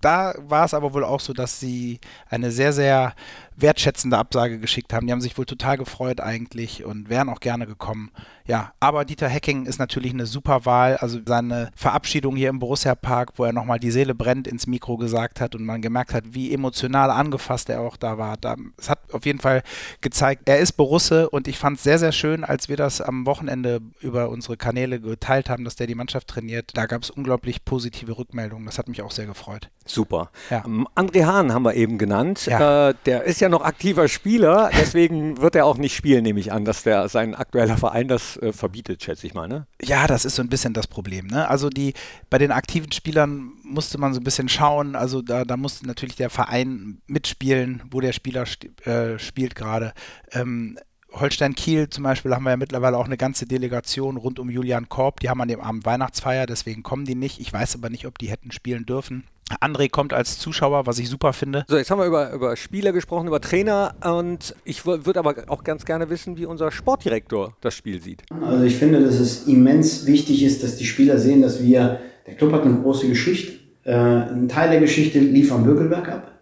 [0.00, 3.14] da war es aber wohl auch so, dass sie eine sehr, sehr
[3.56, 5.06] wertschätzende Absage geschickt haben.
[5.06, 8.10] Die haben sich wohl total gefreut eigentlich und wären auch gerne gekommen.
[8.46, 10.96] Ja, aber Dieter Hecking ist natürlich eine super Wahl.
[10.98, 14.96] Also seine Verabschiedung hier im Borussia Park, wo er nochmal die Seele brennt ins Mikro
[14.96, 18.36] gesagt hat und man gemerkt hat, wie emotional angefasst er auch da war.
[18.76, 19.62] Es hat auf jeden Fall
[20.00, 23.26] gezeigt, er ist Borusse und ich fand es sehr, sehr schön, als wir das am
[23.26, 26.70] Wochenende über unsere Kanäle geteilt haben, dass der die Mannschaft trainiert.
[26.74, 28.66] Da gab es unglaublich positive Rückmeldungen.
[28.66, 29.70] Das hat mich auch sehr gefreut.
[29.86, 30.30] Super.
[30.50, 30.62] Ja.
[30.66, 32.46] Ähm, André Hahn haben wir eben genannt.
[32.46, 32.90] Ja.
[32.90, 36.52] Äh, der ist ja noch aktiver Spieler, deswegen wird er auch nicht spielen, nehme ich
[36.52, 39.66] an, dass der sein aktueller Verein das äh, verbietet, schätze ich mal, ne?
[39.82, 41.48] Ja, das ist so ein bisschen das Problem, ne?
[41.48, 41.94] Also die,
[42.30, 46.16] bei den aktiven Spielern musste man so ein bisschen schauen, also da, da musste natürlich
[46.16, 48.44] der Verein mitspielen, wo der Spieler
[48.84, 49.92] äh, spielt gerade.
[50.32, 50.78] Ähm,
[51.20, 54.88] Holstein Kiel zum Beispiel haben wir ja mittlerweile auch eine ganze Delegation rund um Julian
[54.88, 55.20] Korb.
[55.20, 57.40] Die haben an dem Abend Weihnachtsfeier, deswegen kommen die nicht.
[57.40, 59.24] Ich weiß aber nicht, ob die hätten spielen dürfen.
[59.60, 61.64] André kommt als Zuschauer, was ich super finde.
[61.68, 65.62] So, jetzt haben wir über, über Spieler gesprochen, über Trainer und ich würde aber auch
[65.62, 68.22] ganz gerne wissen, wie unser Sportdirektor das Spiel sieht.
[68.44, 72.34] Also ich finde, dass es immens wichtig ist, dass die Spieler sehen, dass wir, der
[72.34, 73.52] Club hat eine große Geschichte,
[73.86, 76.35] Äh, ein Teil der Geschichte lief am Bökelberg ab.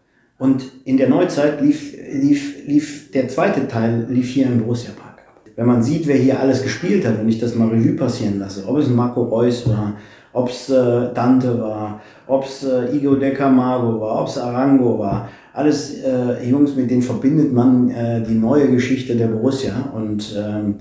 [0.45, 5.21] Und in der Neuzeit lief, lief, lief der zweite Teil lief hier im Borussia Park
[5.27, 5.41] ab.
[5.57, 8.69] Wenn man sieht, wer hier alles gespielt hat, wenn ich das mal Revue passieren lasse,
[8.69, 9.95] ob es Marco Reus war,
[10.35, 14.99] ob es äh, Dante war, ob es äh, Igo De Camargo war, ob es Arango
[14.99, 19.93] war, alles äh, Jungs, mit denen verbindet man äh, die neue Geschichte der Borussia.
[19.95, 20.75] Und ähm,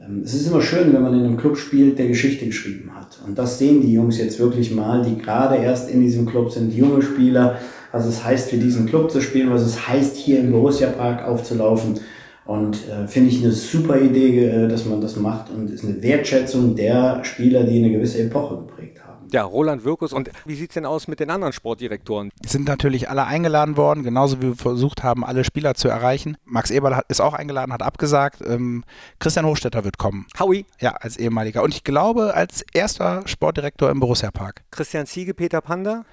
[0.00, 3.20] ähm, es ist immer schön, wenn man in einem Club spielt, der Geschichte geschrieben hat.
[3.26, 6.72] Und das sehen die Jungs jetzt wirklich mal, die gerade erst in diesem Club sind,
[6.72, 7.58] junge Spieler,
[7.92, 11.24] was es heißt, für diesen Club zu spielen, was es heißt, hier im Borussia Park
[11.26, 12.00] aufzulaufen.
[12.44, 16.02] Und äh, finde ich eine super Idee, äh, dass man das macht und ist eine
[16.02, 19.12] Wertschätzung der Spieler, die eine gewisse Epoche geprägt haben.
[19.32, 20.12] Ja, Roland Wirkus.
[20.12, 22.30] Und wie sieht es denn aus mit den anderen Sportdirektoren?
[22.44, 26.36] Sind natürlich alle eingeladen worden, genauso wie wir versucht haben, alle Spieler zu erreichen.
[26.44, 28.40] Max Eberl hat, ist auch eingeladen, hat abgesagt.
[28.44, 28.84] Ähm,
[29.20, 30.26] Christian Hochstetter wird kommen.
[30.38, 30.66] Howie.
[30.80, 31.62] Ja, als ehemaliger.
[31.62, 34.62] Und ich glaube, als erster Sportdirektor im Borussia Park.
[34.70, 36.04] Christian Ziege, Peter Panda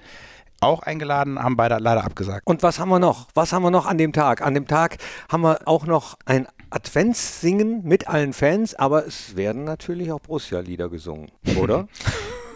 [0.60, 2.46] auch eingeladen, haben beide leider abgesagt.
[2.46, 3.28] Und was haben wir noch?
[3.34, 4.42] Was haben wir noch an dem Tag?
[4.42, 9.64] An dem Tag haben wir auch noch ein Adventssingen mit allen Fans, aber es werden
[9.64, 11.88] natürlich auch Borussia-Lieder gesungen, oder?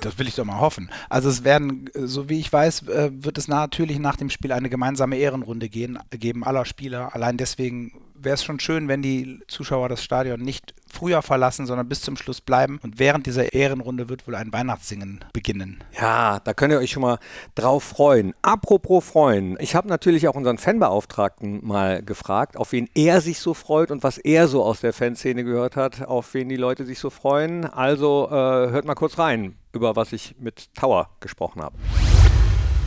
[0.04, 0.90] das will ich doch mal hoffen.
[1.08, 4.68] Also es werden, so wie ich weiß, äh, wird es natürlich nach dem Spiel eine
[4.68, 7.14] gemeinsame Ehrenrunde gehen, geben aller Spieler.
[7.14, 11.88] Allein deswegen wäre es schon schön, wenn die Zuschauer das Stadion nicht früher verlassen, sondern
[11.88, 12.78] bis zum Schluss bleiben.
[12.82, 15.82] Und während dieser Ehrenrunde wird wohl ein Weihnachtssingen beginnen.
[16.00, 17.18] Ja, da könnt ihr euch schon mal
[17.54, 18.34] drauf freuen.
[18.42, 23.54] Apropos freuen, ich habe natürlich auch unseren Fanbeauftragten mal gefragt, auf wen er sich so
[23.54, 26.98] freut und was er so aus der Fanszene gehört hat, auf wen die Leute sich
[26.98, 27.64] so freuen.
[27.66, 28.34] Also äh,
[28.70, 31.76] hört mal kurz rein, über was ich mit Tower gesprochen habe.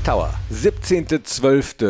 [0.08, 0.34] Tower.
[0.54, 1.84] 17.12.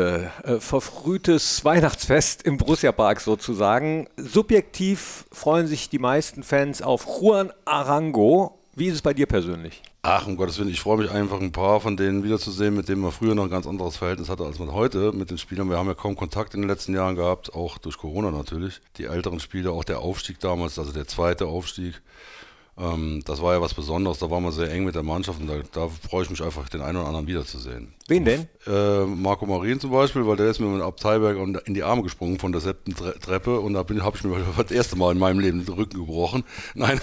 [0.43, 4.08] Äh, verfrühtes Weihnachtsfest im Borussia Park sozusagen.
[4.17, 8.58] Subjektiv freuen sich die meisten Fans auf Juan Arango.
[8.73, 9.84] Wie ist es bei dir persönlich?
[10.01, 13.01] Ach, um Gottes Willen, ich freue mich einfach, ein paar von denen wiederzusehen, mit denen
[13.01, 15.69] man früher noch ein ganz anderes Verhältnis hatte als man heute mit den Spielern.
[15.69, 18.82] Wir haben ja kaum Kontakt in den letzten Jahren gehabt, auch durch Corona natürlich.
[18.97, 22.01] Die älteren Spieler, auch der Aufstieg damals, also der zweite Aufstieg.
[22.79, 25.47] Ähm, das war ja was Besonderes, da waren wir sehr eng mit der Mannschaft und
[25.47, 27.93] da, da freue ich mich einfach, den einen oder anderen wiederzusehen.
[28.07, 28.47] Wen denn?
[28.67, 32.37] Äh, Marco Marin zum Beispiel, weil der ist mir mit Abteilberg in die Arme gesprungen
[32.37, 35.65] von der siebten Treppe und da habe ich mir das erste Mal in meinem Leben
[35.65, 36.43] den Rücken gebrochen.
[36.75, 37.01] Nein,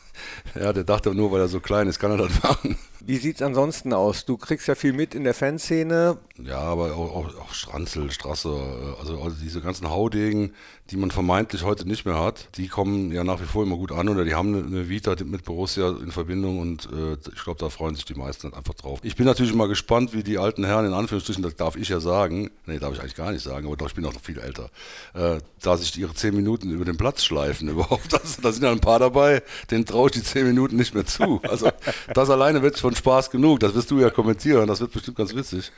[0.54, 2.76] ja, der dachte nur, weil er so klein ist, kann er das machen.
[3.04, 4.24] Wie sieht es ansonsten aus?
[4.26, 6.18] Du kriegst ja viel mit in der Fanszene.
[6.38, 10.52] Ja, aber auch, auch, auch Stranzel, Strasse, äh, also, also, diese ganzen Haudegen,
[10.90, 13.92] die man vermeintlich heute nicht mehr hat, die kommen ja nach wie vor immer gut
[13.92, 17.70] an oder die haben eine, Vita mit Borussia in Verbindung und äh, ich glaube, da
[17.70, 19.00] freuen sich die meisten einfach drauf.
[19.02, 21.98] Ich bin natürlich mal gespannt, wie die alten Herren, in Anführungsstrichen, das darf ich ja
[21.98, 24.38] sagen, nee, darf ich eigentlich gar nicht sagen, aber doch, ich bin auch noch viel
[24.38, 24.70] älter,
[25.14, 28.12] äh, da sich ihre zehn Minuten über den Platz schleifen überhaupt.
[28.42, 31.40] Da sind ja ein paar dabei, denen traue ich die zehn Minuten nicht mehr zu.
[31.48, 31.70] Also
[32.14, 35.34] das alleine wird schon Spaß genug, das wirst du ja kommentieren, das wird bestimmt ganz
[35.34, 35.72] witzig.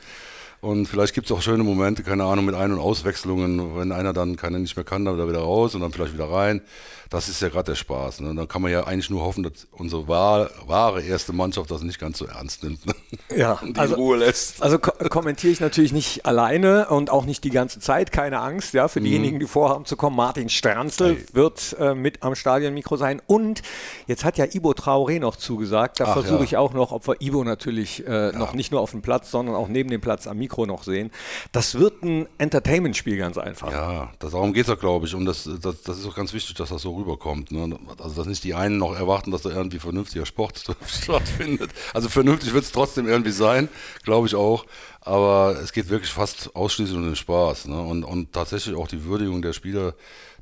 [0.65, 4.13] Und vielleicht gibt es auch schöne Momente, keine Ahnung, mit Ein- und Auswechslungen, wenn einer
[4.13, 6.63] dann keiner nicht mehr kann, dann wieder raus und dann vielleicht wieder rein
[7.09, 8.21] das ist ja gerade der Spaß.
[8.21, 8.33] Ne?
[8.35, 11.99] dann kann man ja eigentlich nur hoffen, dass unsere wahre, wahre erste Mannschaft das nicht
[11.99, 12.85] ganz so ernst nimmt.
[12.85, 12.93] Ne?
[13.35, 14.61] Ja, und die also, Ruhe lässt.
[14.61, 18.73] Also ko kommentiere ich natürlich nicht alleine und auch nicht die ganze Zeit, keine Angst.
[18.73, 19.05] Ja, für mhm.
[19.05, 21.25] diejenigen, die vorhaben zu kommen, Martin Stranzl hey.
[21.33, 23.21] wird äh, mit am Stadionmikro sein.
[23.27, 23.61] Und
[24.07, 25.99] jetzt hat ja Ibo Traoré noch zugesagt.
[25.99, 26.43] Da versuche ja.
[26.43, 28.31] ich auch noch, ob wir Ibo natürlich äh, ja.
[28.31, 31.11] noch nicht nur auf dem Platz, sondern auch neben dem Platz am Mikro noch sehen.
[31.51, 33.71] Das wird ein Entertainment-Spiel ganz einfach.
[33.71, 35.15] Ja, darum geht es ja, glaube ich.
[35.15, 37.51] Und das, das, das ist auch ganz wichtig, dass das so rüberkommt.
[37.51, 37.77] Ne?
[37.97, 41.71] Also dass nicht die einen noch erwarten, dass da irgendwie vernünftiger Sport stattfindet.
[41.93, 43.67] Also vernünftig wird es trotzdem irgendwie sein,
[44.03, 44.65] glaube ich auch.
[45.01, 47.67] Aber es geht wirklich fast ausschließlich um den Spaß.
[47.67, 47.79] Ne?
[47.79, 49.93] Und, und tatsächlich auch die Würdigung der Spieler,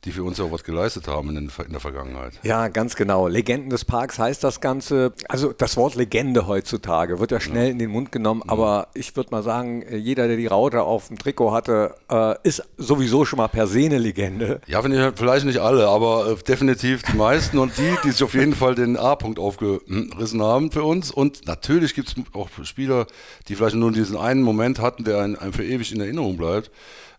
[0.05, 2.33] die für uns auch was geleistet haben in, in, der Vergangenheit.
[2.43, 3.27] Ja, ganz genau.
[3.27, 5.13] Legenden des Parks heißt das Ganze.
[5.29, 7.71] Also das Wort Legende heutzutage wird ja schnell ja.
[7.71, 8.51] in den Mund genommen, ja.
[8.51, 12.63] aber ich würde mal sagen, jeder, der die Raute auf dem Trikot hatte, äh, ist
[12.77, 14.61] sowieso schon mal per se eine Legende.
[14.67, 18.23] Ja, finde ich vielleicht nicht alle, aber äh, definitiv die meisten und die, die sich
[18.23, 21.11] auf jeden Fall den A-Punkt aufgerissen haben für uns.
[21.11, 23.07] Und natürlich gibt es auch Spieler,
[23.47, 26.71] die vielleicht nur diesen einen Moment hatten, der einem, einem für ewig in Erinnerung bleibt.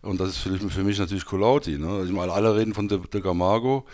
[0.05, 1.77] Und das ist für, für mich natürlich Colauti.
[1.77, 2.03] Ne?
[2.05, 3.85] Ich meine, alle reden von De, De Camargo.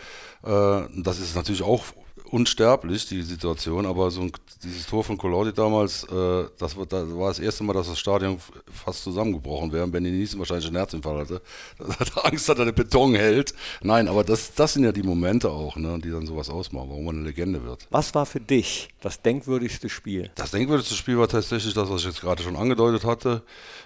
[0.43, 1.83] Äh, das ist natürlich auch
[2.31, 4.31] unsterblich, die Situation, aber so ein,
[4.63, 7.99] dieses Tor von Colauti damals, äh, das, war, das, war, das erste Mal, dass das
[7.99, 8.37] Stadion
[8.71, 11.41] fast zusammengebrochen wäre und Benny Niesen wahrscheinlich einen Herzinfarkt hatte.
[11.91, 13.53] Da hat Angst, dass er den Beton hält.
[13.81, 17.05] Nein, aber das, das sind ja die Momente auch, ne, die dann sowas ausmachen, warum
[17.05, 17.87] man eine Legende wird.
[17.89, 20.31] Was war für dich das denkwürdigste Spiel?
[20.35, 23.43] Das denkwürdigste Spiel war tatsächlich das, was ich jetzt gerade schon angedeutet hatte.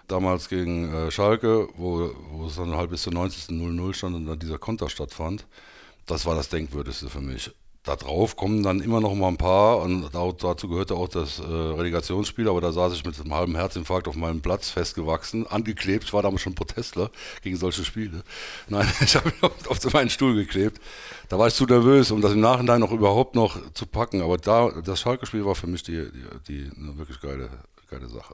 [0.07, 3.55] Damals gegen äh, Schalke, wo, wo es dann halt bis zur 90.
[3.55, 5.47] 0-0 stand und dann dieser Konter stattfand.
[6.05, 7.51] Das war das denkwürdigste für mich.
[7.85, 11.43] Da drauf kommen dann immer noch mal ein paar und dazu gehörte auch das äh,
[11.43, 16.03] Relegationsspiel, aber da saß ich mit einem halben Herzinfarkt auf meinem Platz festgewachsen, angeklebt.
[16.05, 17.11] Ich war damals schon Protestler
[17.43, 18.23] gegen solche Spiele.
[18.67, 20.81] Nein, ich habe mich auf, meinen Stuhl geklebt.
[21.29, 24.21] Da war ich zu nervös, um das im Nachhinein noch überhaupt noch zu packen.
[24.21, 27.49] Aber da, das Schalke-Spiel war für mich die, die, die eine wirklich geile,
[27.89, 28.33] geile Sache.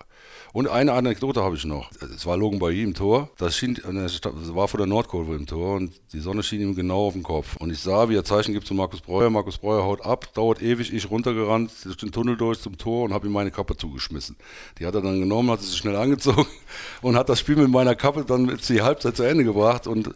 [0.53, 1.89] Und eine Anekdote habe ich noch.
[2.15, 3.29] Es war Logan Bailly im Tor.
[3.37, 4.21] Das, schien, das
[4.53, 7.55] war vor der Nordkurve im Tor und die Sonne schien ihm genau auf den Kopf.
[7.57, 9.29] Und ich sah, wie er Zeichen gibt zu Markus Breuer.
[9.29, 10.93] Markus Breuer haut ab, dauert ewig.
[10.93, 14.35] Ich runtergerannt, durch den Tunnel durch zum Tor und habe ihm meine Kappe zugeschmissen.
[14.79, 16.47] Die hat er dann genommen, hat sie schnell angezogen
[17.01, 19.87] und hat das Spiel mit meiner Kappe dann die Halbzeit zu Ende gebracht.
[19.87, 20.13] Und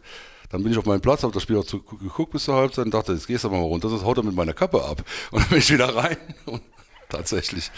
[0.49, 2.85] dann bin ich auf meinen Platz, habe das Spiel auch zu, geguckt bis zur Halbzeit
[2.85, 5.03] und dachte, jetzt gehst du mal runter, das haut er mit meiner Kappe ab.
[5.31, 6.61] Und dann bin ich wieder rein und
[7.09, 7.71] tatsächlich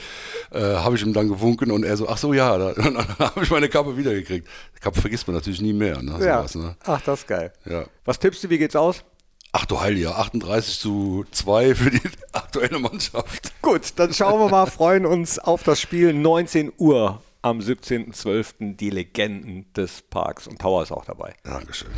[0.52, 3.08] äh, habe ich ihm dann gewunken und er so, ach so, ja, da, dann, dann
[3.20, 4.48] habe ich meine Kappe wiedergekriegt.
[4.76, 6.02] Die Kappe vergisst man natürlich nie mehr.
[6.02, 6.48] Ne, ja.
[6.48, 6.76] Sowas, ne?
[6.86, 7.54] Ach, das ist geil.
[7.66, 7.86] Ja.
[8.06, 9.04] Was tippst du, wie geht's aus?
[9.54, 12.02] Ach du Heilige, 38 zu 2 für die
[12.34, 13.54] aktuelle Mannschaft.
[13.62, 18.76] Gut, dann schauen wir mal, freuen uns auf das Spiel 19 Uhr am 17.12.
[18.76, 21.34] Die Legenden des Parks und Tower ist auch dabei.
[21.44, 21.90] Dankeschön.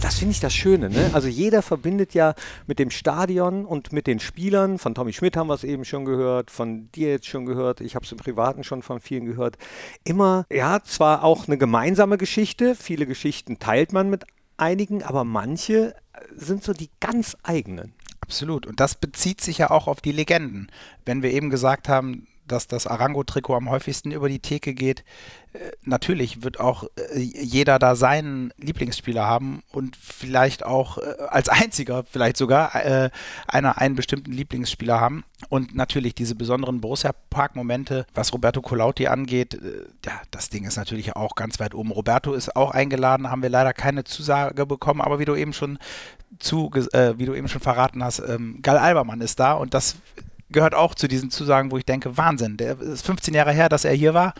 [0.00, 0.90] Das finde ich das Schöne.
[0.90, 1.10] Ne?
[1.12, 2.34] Also jeder verbindet ja
[2.66, 4.78] mit dem Stadion und mit den Spielern.
[4.78, 7.80] Von Tommy Schmidt haben wir es eben schon gehört, von dir jetzt schon gehört.
[7.80, 9.56] Ich habe es im Privaten schon von vielen gehört.
[10.04, 12.74] Immer, ja, zwar auch eine gemeinsame Geschichte.
[12.74, 14.24] Viele Geschichten teilt man mit
[14.56, 15.94] einigen, aber manche
[16.34, 17.92] sind so die ganz eigenen.
[18.20, 18.66] Absolut.
[18.66, 20.68] Und das bezieht sich ja auch auf die Legenden.
[21.04, 25.04] Wenn wir eben gesagt haben, dass das Arango-Trikot am häufigsten über die Theke geht.
[25.52, 31.48] Äh, natürlich wird auch äh, jeder da seinen Lieblingsspieler haben und vielleicht auch äh, als
[31.48, 32.74] einziger vielleicht sogar
[33.46, 35.24] einer einen bestimmten Lieblingsspieler haben.
[35.48, 39.58] Und natürlich diese besonderen Borussia Park-Momente, was Roberto Colauti angeht,
[40.04, 41.90] ja, das Ding ist natürlich auch ganz weit oben.
[41.90, 45.78] Roberto ist auch eingeladen, haben wir leider keine Zusage bekommen, aber wie du eben schon
[46.38, 49.96] zu, äh, wie du eben schon verraten hast, ähm, Gal Albermann ist da und das
[50.50, 53.84] gehört auch zu diesen Zusagen, wo ich denke, Wahnsinn, der ist 15 Jahre her, dass
[53.84, 54.34] er hier war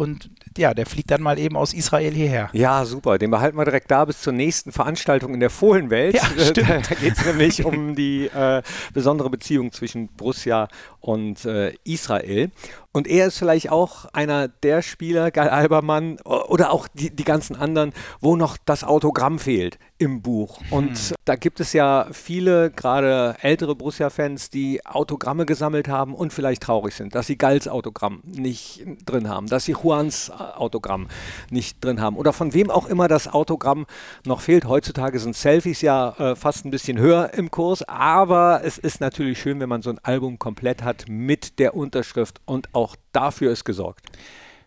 [0.00, 2.48] und ja, der fliegt dann mal eben aus Israel hierher.
[2.54, 3.18] Ja, super.
[3.18, 6.14] Den behalten wir direkt da bis zur nächsten Veranstaltung in der Fohlenwelt.
[6.14, 6.90] Ja, stimmt.
[6.90, 8.62] Da geht es nämlich um die äh,
[8.94, 10.68] besondere Beziehung zwischen Borussia
[11.00, 12.50] und äh, Israel.
[12.92, 17.54] Und er ist vielleicht auch einer der Spieler, Gal Albermann, oder auch die, die ganzen
[17.54, 20.60] anderen, wo noch das Autogramm fehlt im Buch.
[20.70, 21.16] Und hm.
[21.26, 26.94] da gibt es ja viele, gerade ältere Borussia-Fans, die Autogramme gesammelt haben und vielleicht traurig
[26.94, 31.08] sind, dass sie Gals Autogramm nicht drin haben, dass sie Juans Autogramm
[31.50, 33.86] nicht drin haben oder von wem auch immer das Autogramm
[34.24, 34.64] noch fehlt.
[34.64, 39.38] Heutzutage sind Selfies ja äh, fast ein bisschen höher im Kurs, aber es ist natürlich
[39.38, 43.52] schön, wenn man so ein Album komplett hat mit der Unterschrift und auch auch dafür
[43.52, 44.06] ist gesorgt.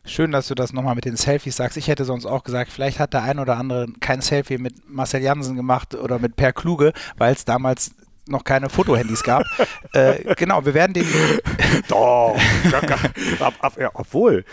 [0.05, 1.77] Schön, dass du das nochmal mit den Selfies sagst.
[1.77, 5.21] Ich hätte sonst auch gesagt, vielleicht hat der ein oder andere kein Selfie mit Marcel
[5.21, 7.95] Jansen gemacht oder mit Per Kluge, weil es damals
[8.27, 9.45] noch keine Fotohandys gab.
[9.93, 11.07] äh, genau, wir werden den.
[11.87, 12.35] Doch,
[13.39, 14.43] ab, ab, ja, obwohl,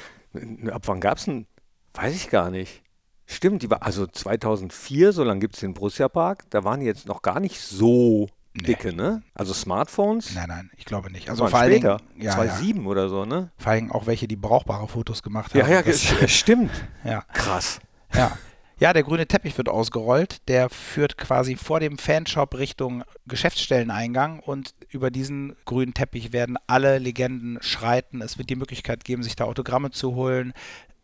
[0.71, 1.47] ab wann gab es denn?
[1.95, 2.83] Weiß ich gar nicht.
[3.27, 6.87] Stimmt, die war also 2004, so lange gibt es den Borussia Park, da waren die
[6.87, 8.65] jetzt noch gar nicht so Nee.
[8.65, 9.23] Dicke, ne?
[9.35, 10.35] Also Smartphones?
[10.35, 11.31] Nein, nein, ich glaube nicht.
[11.31, 11.83] Also vor allem.
[11.83, 11.99] Ja,
[12.33, 12.89] 2007 ja.
[12.89, 13.51] oder so, ne?
[13.57, 15.61] Vor allem auch welche, die brauchbare Fotos gemacht haben.
[15.61, 16.73] Ja, ja, das, stimmt.
[17.05, 17.23] Ja.
[17.33, 17.81] Krass.
[18.13, 18.37] Ja.
[18.81, 20.49] Ja, der grüne Teppich wird ausgerollt.
[20.49, 26.99] Der führt quasi vor dem Fanshop Richtung Geschäftsstelleneingang und über diesen grünen Teppich werden alle
[26.99, 28.23] Legenden schreiten.
[28.23, 30.55] Es wird die Möglichkeit geben, sich da Autogramme zu holen.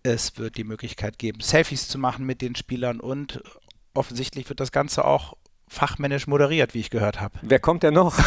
[0.03, 3.43] Es wird die Möglichkeit geben, Selfies zu machen mit den Spielern und
[3.93, 5.37] offensichtlich wird das Ganze auch
[5.69, 7.39] fachmännisch moderiert, wie ich gehört habe.
[7.43, 8.19] Wer kommt denn noch?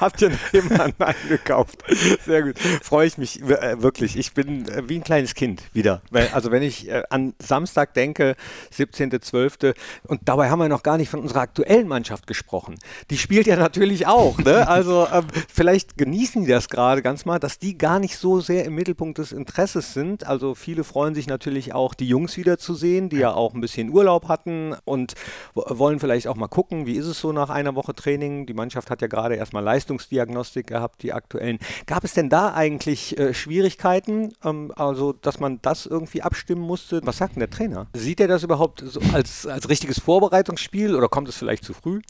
[0.00, 1.84] Habt ihr noch jemanden eingekauft?
[2.24, 2.58] Sehr gut.
[2.58, 4.16] Freue ich mich äh, wirklich.
[4.16, 6.00] Ich bin äh, wie ein kleines Kind wieder.
[6.32, 8.34] Also wenn ich äh, an Samstag denke,
[8.74, 9.74] 17.12.
[10.06, 12.76] und dabei haben wir noch gar nicht von unserer aktuellen Mannschaft gesprochen.
[13.10, 14.38] Die spielt ja natürlich auch.
[14.38, 14.66] Ne?
[14.68, 18.64] Also ähm, vielleicht genießen die das gerade ganz mal, dass die gar nicht so sehr
[18.64, 20.26] im Mittelpunkt des Interesses sind.
[20.26, 24.28] Also viele freuen sich natürlich auch, die Jungs wiederzusehen, die ja auch ein bisschen Urlaub
[24.28, 25.14] hatten und
[25.54, 28.46] wollen vielleicht auch mal gucken, wie ist es so nach einer Woche Training.
[28.46, 31.58] Die Mannschaft hat ja gerade erstmal Leistungsdiagnostik gehabt, die aktuellen.
[31.86, 37.00] Gab es denn da eigentlich äh, Schwierigkeiten, ähm, also dass man das irgendwie abstimmen musste?
[37.04, 37.86] Was sagt denn der Trainer?
[37.94, 42.00] Sieht er das überhaupt so als, als richtiges Vorbereitungsspiel oder kommt es vielleicht zu früh?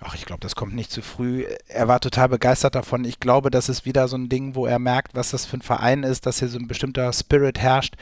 [0.00, 1.44] Ach, ich glaube, das kommt nicht zu früh.
[1.66, 3.04] Er war total begeistert davon.
[3.04, 5.62] Ich glaube, das ist wieder so ein Ding, wo er merkt, was das für ein
[5.62, 7.94] Verein ist, dass hier so ein bestimmter Spirit herrscht.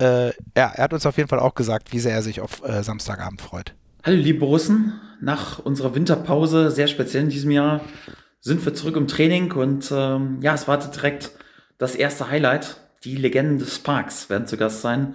[0.00, 2.64] Äh, ja, er hat uns auf jeden Fall auch gesagt, wie sehr er sich auf
[2.64, 3.74] äh, Samstagabend freut.
[4.04, 7.82] Hallo liebe Russen, nach unserer Winterpause, sehr speziell in diesem Jahr,
[8.42, 11.30] sind wir zurück im Training und ähm, ja, es wartet direkt
[11.78, 12.76] das erste Highlight.
[13.04, 15.14] Die Legenden des Parks werden zu Gast sein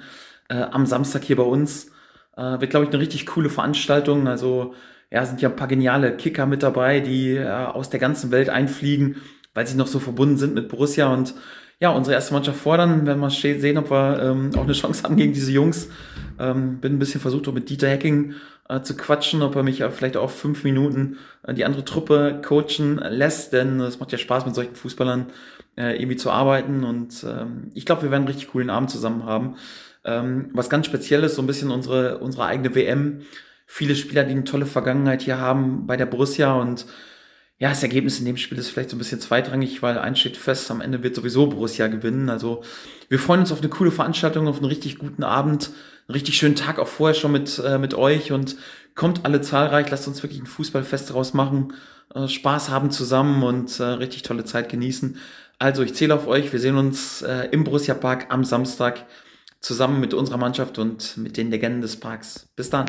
[0.50, 1.92] äh, am Samstag hier bei uns.
[2.38, 4.28] Äh, wird, glaube ich, eine richtig coole Veranstaltung.
[4.28, 4.74] Also
[5.12, 8.50] ja, sind ja ein paar geniale Kicker mit dabei, die äh, aus der ganzen Welt
[8.50, 9.18] einfliegen,
[9.54, 11.34] weil sie noch so verbunden sind mit Borussia und
[11.80, 15.16] ja, unsere erste Mannschaft fordern, wenn wir sehen, ob wir ähm, auch eine Chance haben
[15.16, 15.90] gegen diese Jungs.
[16.40, 18.34] Ähm, bin ein bisschen versucht, auch mit Dieter Hacking
[18.70, 22.42] äh, zu quatschen, ob er mich äh, vielleicht auch fünf Minuten äh, die andere Truppe
[22.46, 25.28] coachen lässt, denn es macht ja Spaß, mit solchen Fußballern
[25.78, 29.24] äh, irgendwie zu arbeiten und ähm, ich glaube, wir werden einen richtig coolen Abend zusammen
[29.26, 29.56] haben.
[30.04, 33.22] Ähm, was ganz speziell ist, so ein bisschen unsere, unsere eigene WM.
[33.66, 36.86] Viele Spieler, die eine tolle Vergangenheit hier haben bei der Borussia und
[37.60, 40.38] ja, das Ergebnis in dem Spiel ist vielleicht so ein bisschen zweitrangig, weil eins steht
[40.38, 42.30] fest, am Ende wird sowieso Borussia gewinnen.
[42.30, 42.64] Also
[43.10, 45.72] wir freuen uns auf eine coole Veranstaltung, auf einen richtig guten Abend,
[46.08, 48.56] einen richtig schönen Tag auch vorher schon mit, äh, mit euch und
[48.96, 51.74] kommt alle zahlreich, lasst uns wirklich ein Fußballfest daraus machen,
[52.16, 55.18] äh, Spaß haben zusammen und äh, richtig tolle Zeit genießen.
[55.60, 59.06] Also ich zähle auf euch, wir sehen uns äh, im Borussia Park am Samstag
[59.60, 62.48] zusammen mit unserer Mannschaft und mit den Legenden des Parks.
[62.56, 62.86] Bis dann.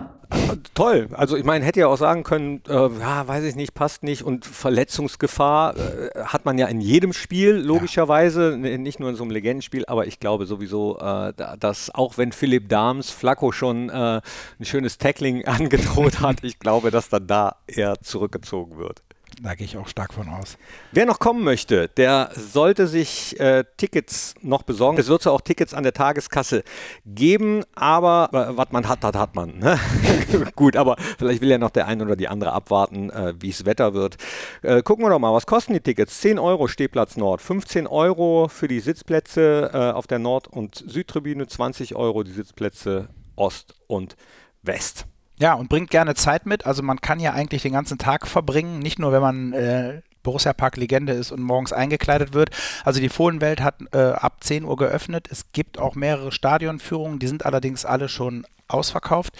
[0.75, 1.09] Toll.
[1.13, 4.23] Also ich meine, hätte ja auch sagen können, äh, ja, weiß ich nicht, passt nicht
[4.23, 8.77] und Verletzungsgefahr äh, hat man ja in jedem Spiel, logischerweise, ja.
[8.79, 12.69] nicht nur in so einem Legendenspiel, aber ich glaube sowieso, äh, dass auch wenn Philipp
[12.69, 14.21] Dahms Flacco schon äh,
[14.61, 19.03] ein schönes Tackling angedroht hat, ich glaube, dass dann da eher zurückgezogen wird.
[19.41, 20.59] Da gehe ich auch stark von aus.
[20.91, 24.99] Wer noch kommen möchte, der sollte sich äh, Tickets noch besorgen.
[24.99, 26.65] Es wird zwar auch Tickets an der Tageskasse
[27.07, 29.59] geben, aber äh, was man hat, das hat man.
[29.59, 29.79] Ne?
[30.57, 33.65] Gut, aber vielleicht will ja noch der eine oder die andere abwarten, äh, wie es
[33.65, 34.17] Wetter wird.
[34.63, 36.21] Äh, gucken wir doch mal, was kosten die Tickets?
[36.21, 41.47] 10 Euro Stehplatz Nord, 15 Euro für die Sitzplätze äh, auf der Nord- und Südtribüne,
[41.47, 44.17] 20 Euro die Sitzplätze Ost und
[44.63, 45.07] West.
[45.39, 46.67] Ja, und bringt gerne Zeit mit.
[46.67, 50.53] Also man kann ja eigentlich den ganzen Tag verbringen, nicht nur wenn man äh, Borussia
[50.53, 52.51] Park Legende ist und morgens eingekleidet wird.
[52.85, 55.29] Also die Fohlenwelt hat äh, ab 10 Uhr geöffnet.
[55.31, 59.33] Es gibt auch mehrere Stadionführungen, die sind allerdings alle schon ausverkauft.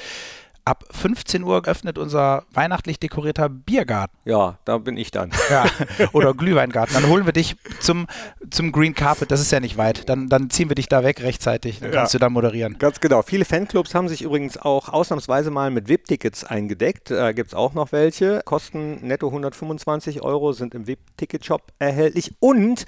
[0.69, 4.15] Ab 15 Uhr öffnet unser weihnachtlich dekorierter Biergarten.
[4.27, 5.31] Ja, da bin ich dann.
[5.49, 5.65] Ja,
[6.13, 6.93] oder Glühweingarten.
[6.93, 8.07] Dann holen wir dich zum,
[8.51, 10.07] zum Green Carpet, das ist ja nicht weit.
[10.11, 11.81] Dann, dann ziehen wir dich da weg rechtzeitig.
[11.81, 12.77] Dann kannst ja, du da moderieren.
[12.79, 13.23] Ganz genau.
[13.23, 17.11] Viele Fanclubs haben sich übrigens auch ausnahmsweise mal mit VIP-Tickets eingedeckt.
[17.11, 18.43] Da gibt es auch noch welche.
[18.45, 22.35] Kosten netto 125 Euro, sind im VIP-Ticket-Shop erhältlich.
[22.41, 22.85] Und,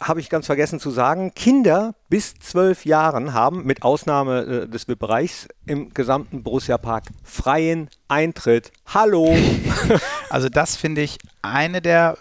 [0.00, 4.86] habe ich ganz vergessen zu sagen, Kinder bis zwölf Jahren haben, mit Ausnahme äh, des
[4.86, 8.70] VIP-Bereichs, im gesamten Borussia Park freien Eintritt.
[8.84, 9.34] Hallo!
[10.28, 12.16] Also das finde ich eine der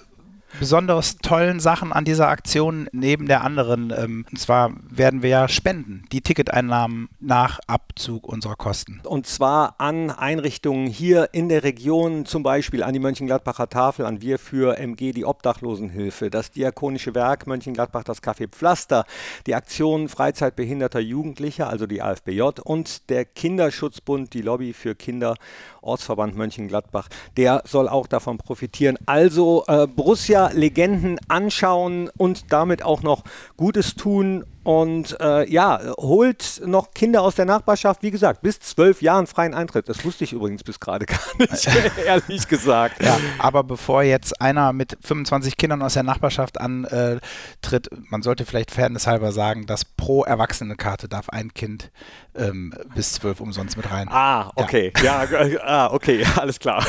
[0.60, 3.93] besonders tollen Sachen an dieser Aktion neben der anderen.
[3.95, 9.02] Ähm, und zwar werden wir ja spenden, die Ticketeinnahmen nach Abzug unserer Kosten.
[9.04, 14.22] Und zwar an Einrichtungen hier in der Region, zum Beispiel an die Mönchengladbacher Tafel, an
[14.22, 19.06] Wir für MG, die Obdachlosenhilfe, das Diakonische Werk Mönchengladbach, das Café Pflaster,
[19.47, 25.36] die Aktion Freizeitbehinderter Jugendlicher, also die AFBJ und der Kinderschutzbund, die Lobby für Kinder,
[25.82, 28.98] Ortsverband Mönchengladbach, der soll auch davon profitieren.
[29.06, 33.24] Also äh, Borussia Legenden anschauen und damit auch noch
[33.58, 39.01] Gutes tun und äh, ja, holt noch Kinder aus der Nachbarschaft, wie gesagt, bis zwölf
[39.01, 39.89] Jahren freien Eintritt.
[39.89, 41.68] Das wusste ich übrigens bis gerade gar nicht,
[42.05, 43.03] ehrlich gesagt.
[43.03, 48.72] Ja, aber bevor jetzt einer mit 25 Kindern aus der Nachbarschaft antritt, man sollte vielleicht
[48.72, 51.91] fairnesshalber sagen, dass pro Erwachsene-Karte darf ein Kind
[52.36, 54.07] ähm, bis zwölf umsonst mit rein.
[54.09, 54.93] Ah, okay.
[55.03, 56.86] Ja, ja äh, ah, okay, alles klar.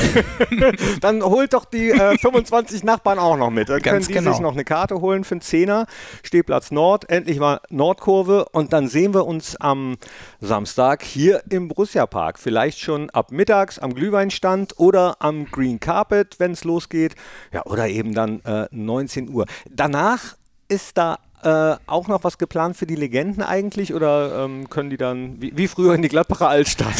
[1.01, 3.69] Dann holt doch die äh, 25 Nachbarn auch noch mit.
[3.69, 4.31] Dann Ganz können die genau.
[4.31, 5.85] sich noch eine Karte holen für einen Zehner.
[6.23, 7.09] Stehplatz Nord.
[7.09, 9.97] Endlich mal Nordkurve und dann sehen wir uns am
[10.39, 12.39] Samstag hier im Borussia Park.
[12.39, 17.15] Vielleicht schon ab mittags am Glühweinstand oder am Green Carpet, wenn es losgeht.
[17.51, 19.45] Ja, oder eben dann äh, 19 Uhr.
[19.69, 20.35] Danach
[20.67, 24.97] ist da äh, auch noch was geplant für die Legenden eigentlich oder ähm, können die
[24.97, 26.93] dann wie, wie, früher in die Gladbacher Altstadt?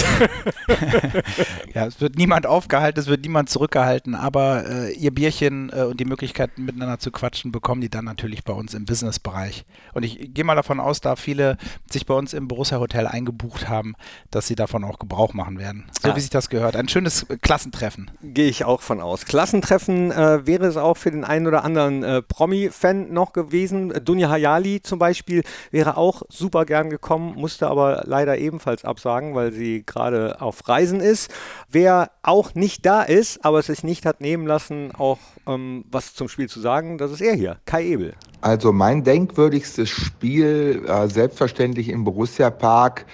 [1.73, 5.99] ja, es wird niemand aufgehalten, es wird niemand zurückgehalten, aber äh, ihr Bierchen äh, und
[5.99, 9.65] die Möglichkeit miteinander zu quatschen bekommen die dann natürlich bei uns im Businessbereich.
[9.93, 11.57] Und ich gehe mal davon aus, da viele
[11.89, 13.95] sich bei uns im Borussia Hotel eingebucht haben,
[14.29, 15.85] dass sie davon auch Gebrauch machen werden.
[16.01, 16.15] So ja.
[16.15, 16.75] wie sich das gehört.
[16.75, 18.11] Ein schönes Klassentreffen.
[18.21, 19.25] Gehe ich auch von aus.
[19.25, 23.93] Klassentreffen äh, wäre es auch für den einen oder anderen äh, Promi-Fan noch gewesen.
[24.03, 29.51] Dunja Hayali zum Beispiel wäre auch super gern gekommen, musste aber leider ebenfalls absagen, weil
[29.51, 31.31] sie gerade auf Reisen ist.
[31.69, 36.13] Wer auch nicht da ist, aber es sich nicht hat nehmen lassen, auch ähm, was
[36.13, 38.13] zum Spiel zu sagen, das ist er hier, Kai Ebel.
[38.41, 43.05] Also mein denkwürdigstes Spiel, äh, selbstverständlich im Borussia Park,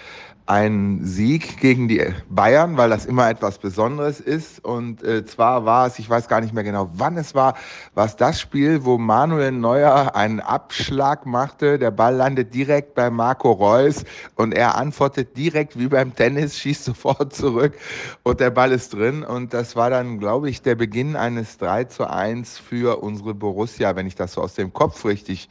[0.50, 4.66] einen Sieg gegen die Bayern, weil das immer etwas Besonderes ist.
[4.66, 7.54] Und äh, zwar war es, ich weiß gar nicht mehr genau, wann es war,
[7.96, 11.78] es das Spiel, wo Manuel Neuer einen Abschlag machte.
[11.78, 16.84] Der Ball landet direkt bei Marco Reus und er antwortet direkt wie beim Tennis, schießt
[16.90, 17.76] sofort zurück
[18.24, 19.24] und der Ball ist drin.
[19.24, 23.96] Und das war dann, glaube ich, der Beginn eines 3 zu 1 für unsere Borussia,
[23.96, 25.48] wenn ich das so aus dem Kopf richtig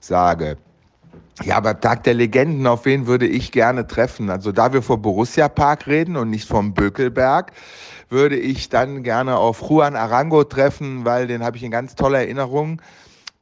[0.00, 0.56] sage.
[1.44, 4.30] Ja, aber Tag der Legenden, auf wen würde ich gerne treffen?
[4.30, 7.52] Also da wir vor Borussia Park reden und nicht vom Bökelberg,
[8.08, 12.18] würde ich dann gerne auf Juan Arango treffen, weil den habe ich in ganz toller
[12.18, 12.80] Erinnerung.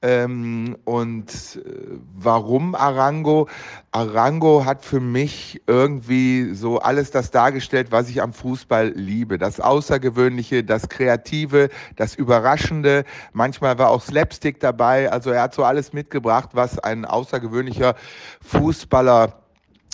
[0.02, 3.48] Ähm, und äh, warum Arango?
[3.92, 9.36] Arango hat für mich irgendwie so alles das dargestellt, was ich am Fußball liebe.
[9.36, 13.04] Das Außergewöhnliche, das Kreative, das Überraschende.
[13.34, 15.12] Manchmal war auch Slapstick dabei.
[15.12, 17.94] Also er hat so alles mitgebracht, was ein außergewöhnlicher
[18.40, 19.34] Fußballer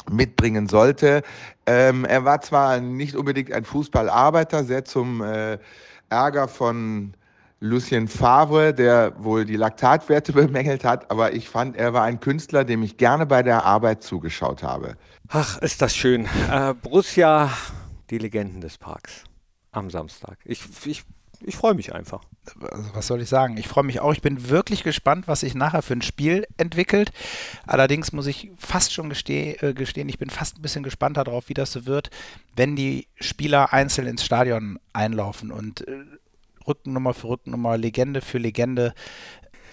[0.08, 1.22] mitbringen sollte.
[1.66, 5.58] Ähm, er war zwar nicht unbedingt ein Fußballarbeiter, sehr zum äh,
[6.10, 7.14] Ärger von
[7.60, 12.64] Lucien Favre, der wohl die Laktatwerte bemängelt hat, aber ich fand, er war ein Künstler,
[12.64, 14.96] dem ich gerne bei der Arbeit zugeschaut habe.
[15.28, 16.28] Ach, ist das schön.
[16.50, 17.50] Äh, Borussia,
[18.10, 19.24] die Legenden des Parks
[19.72, 20.38] am Samstag.
[20.44, 21.02] Ich, ich,
[21.40, 22.22] ich freue mich einfach.
[22.60, 23.56] Also, was soll ich sagen?
[23.56, 24.12] Ich freue mich auch.
[24.12, 27.10] Ich bin wirklich gespannt, was sich nachher für ein Spiel entwickelt.
[27.66, 31.48] Allerdings muss ich fast schon gesteh, äh, gestehen, ich bin fast ein bisschen gespannt darauf,
[31.48, 32.10] wie das so wird,
[32.54, 36.04] wenn die Spieler einzeln ins Stadion einlaufen und äh,
[36.66, 38.94] Rückennummer für Rückennummer, Legende für Legende.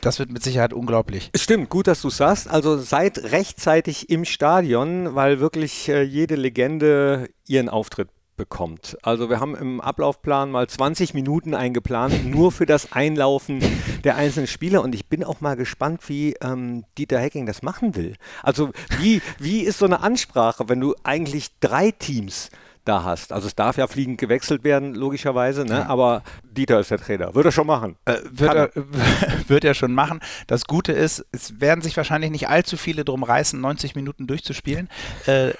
[0.01, 1.31] Das wird mit Sicherheit unglaublich.
[1.35, 2.49] Stimmt, gut, dass du sagst.
[2.49, 8.97] Also seid rechtzeitig im Stadion, weil wirklich äh, jede Legende ihren Auftritt bekommt.
[9.03, 13.63] Also wir haben im Ablaufplan mal 20 Minuten eingeplant, nur für das Einlaufen
[14.03, 14.81] der einzelnen Spieler.
[14.81, 18.15] Und ich bin auch mal gespannt, wie ähm, Dieter Hecking das machen will.
[18.41, 22.49] Also wie, wie ist so eine Ansprache, wenn du eigentlich drei Teams
[22.85, 23.31] da hast.
[23.31, 25.87] Also es darf ja fliegend gewechselt werden, logischerweise, ne?
[25.87, 27.33] aber Dieter ist der Trainer.
[27.33, 27.95] Wird er schon machen.
[28.05, 28.71] Äh, wird, er,
[29.47, 30.19] wird er schon machen.
[30.47, 34.89] Das Gute ist, es werden sich wahrscheinlich nicht allzu viele drum reißen, 90 Minuten durchzuspielen.
[35.25, 35.51] Äh,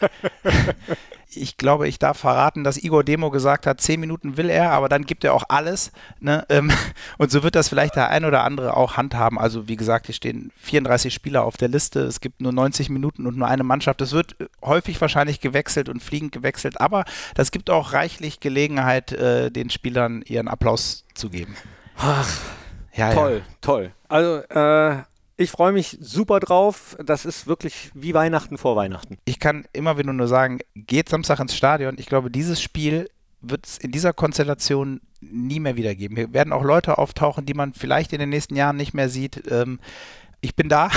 [1.37, 4.89] ich glaube, ich darf verraten, dass Igor Demo gesagt hat, 10 Minuten will er, aber
[4.89, 5.91] dann gibt er auch alles.
[6.19, 6.45] Ne?
[6.49, 6.71] Ähm,
[7.17, 9.39] und so wird das vielleicht der ein oder andere auch handhaben.
[9.39, 12.01] Also wie gesagt, hier stehen 34 Spieler auf der Liste.
[12.01, 14.01] Es gibt nur 90 Minuten und nur eine Mannschaft.
[14.01, 17.05] Es wird häufig wahrscheinlich gewechselt und fliegend gewechselt, aber
[17.35, 21.55] das gibt auch reichlich Gelegenheit, äh, den Spielern ihren Applaus zu geben.
[21.97, 22.27] Ach,
[22.95, 23.55] ja, toll, ja.
[23.61, 23.91] toll.
[24.07, 25.03] Also äh,
[25.37, 26.95] ich freue mich super drauf.
[27.03, 29.17] Das ist wirklich wie Weihnachten vor Weihnachten.
[29.25, 31.95] Ich kann immer wieder nur sagen, geht Samstag ins Stadion.
[31.97, 33.09] Ich glaube, dieses Spiel
[33.41, 36.17] wird es in dieser Konstellation nie mehr wiedergeben.
[36.17, 39.43] Hier werden auch Leute auftauchen, die man vielleicht in den nächsten Jahren nicht mehr sieht.
[39.51, 39.79] Ähm,
[40.41, 40.91] ich bin da.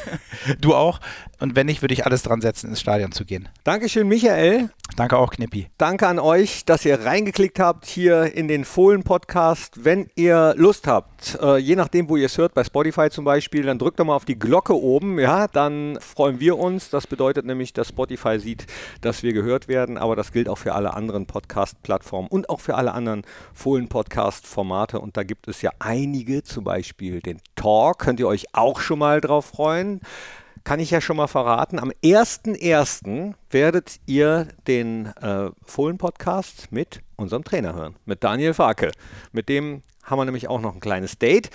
[0.60, 1.00] du auch.
[1.38, 3.48] Und wenn nicht, würde ich alles dran setzen, ins Stadion zu gehen.
[3.62, 4.70] Dankeschön, Michael.
[4.96, 5.68] Danke auch, Knippi.
[5.76, 9.84] Danke an euch, dass ihr reingeklickt habt hier in den Fohlen-Podcast.
[9.84, 13.64] Wenn ihr Lust habt, äh, je nachdem, wo ihr es hört, bei Spotify zum Beispiel,
[13.64, 15.18] dann drückt doch mal auf die Glocke oben.
[15.18, 16.88] Ja, dann freuen wir uns.
[16.88, 18.66] Das bedeutet nämlich, dass Spotify sieht,
[19.02, 19.98] dass wir gehört werden.
[19.98, 23.20] Aber das gilt auch für alle anderen Podcast-Plattformen und auch für alle anderen
[23.52, 24.98] Fohlen-Podcast-Formate.
[24.98, 27.98] Und da gibt es ja einige, zum Beispiel den Talk.
[27.98, 30.00] Könnt ihr euch auch schon mal drauf freuen.
[30.66, 31.78] Kann ich ja schon mal verraten.
[31.78, 33.34] Am 1.1.
[33.50, 38.90] werdet ihr den äh, Fohlen-Podcast mit unserem Trainer hören, mit Daniel Farke.
[39.30, 41.50] Mit dem haben wir nämlich auch noch ein kleines Date.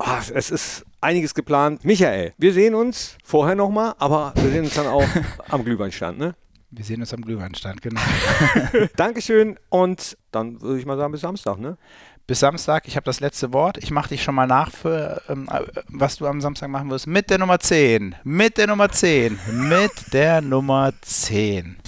[0.00, 1.84] Oh, es ist einiges geplant.
[1.84, 5.06] Michael, wir sehen uns vorher nochmal, aber wir sehen uns dann auch
[5.48, 6.34] am Glühweinstand, ne?
[6.72, 8.00] Wir sehen uns am Glühweinstand, genau.
[8.96, 11.78] Dankeschön und dann würde ich mal sagen, bis Samstag, ne?
[12.30, 12.86] Bis Samstag.
[12.86, 13.76] Ich habe das letzte Wort.
[13.78, 17.08] Ich mache dich schon mal nach für, ähm, äh, was du am Samstag machen wirst.
[17.08, 18.14] Mit der Nummer 10.
[18.22, 19.36] Mit der Nummer 10.
[19.50, 21.78] Mit der Nummer 10.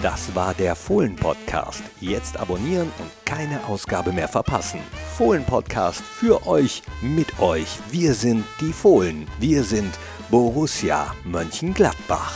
[0.00, 1.82] Das war der Fohlen-Podcast.
[2.00, 4.78] Jetzt abonnieren und keine Ausgabe mehr verpassen.
[5.18, 7.80] Fohlen-Podcast für euch, mit euch.
[7.90, 9.26] Wir sind die Fohlen.
[9.40, 9.98] Wir sind
[10.30, 12.32] Borussia Mönchengladbach.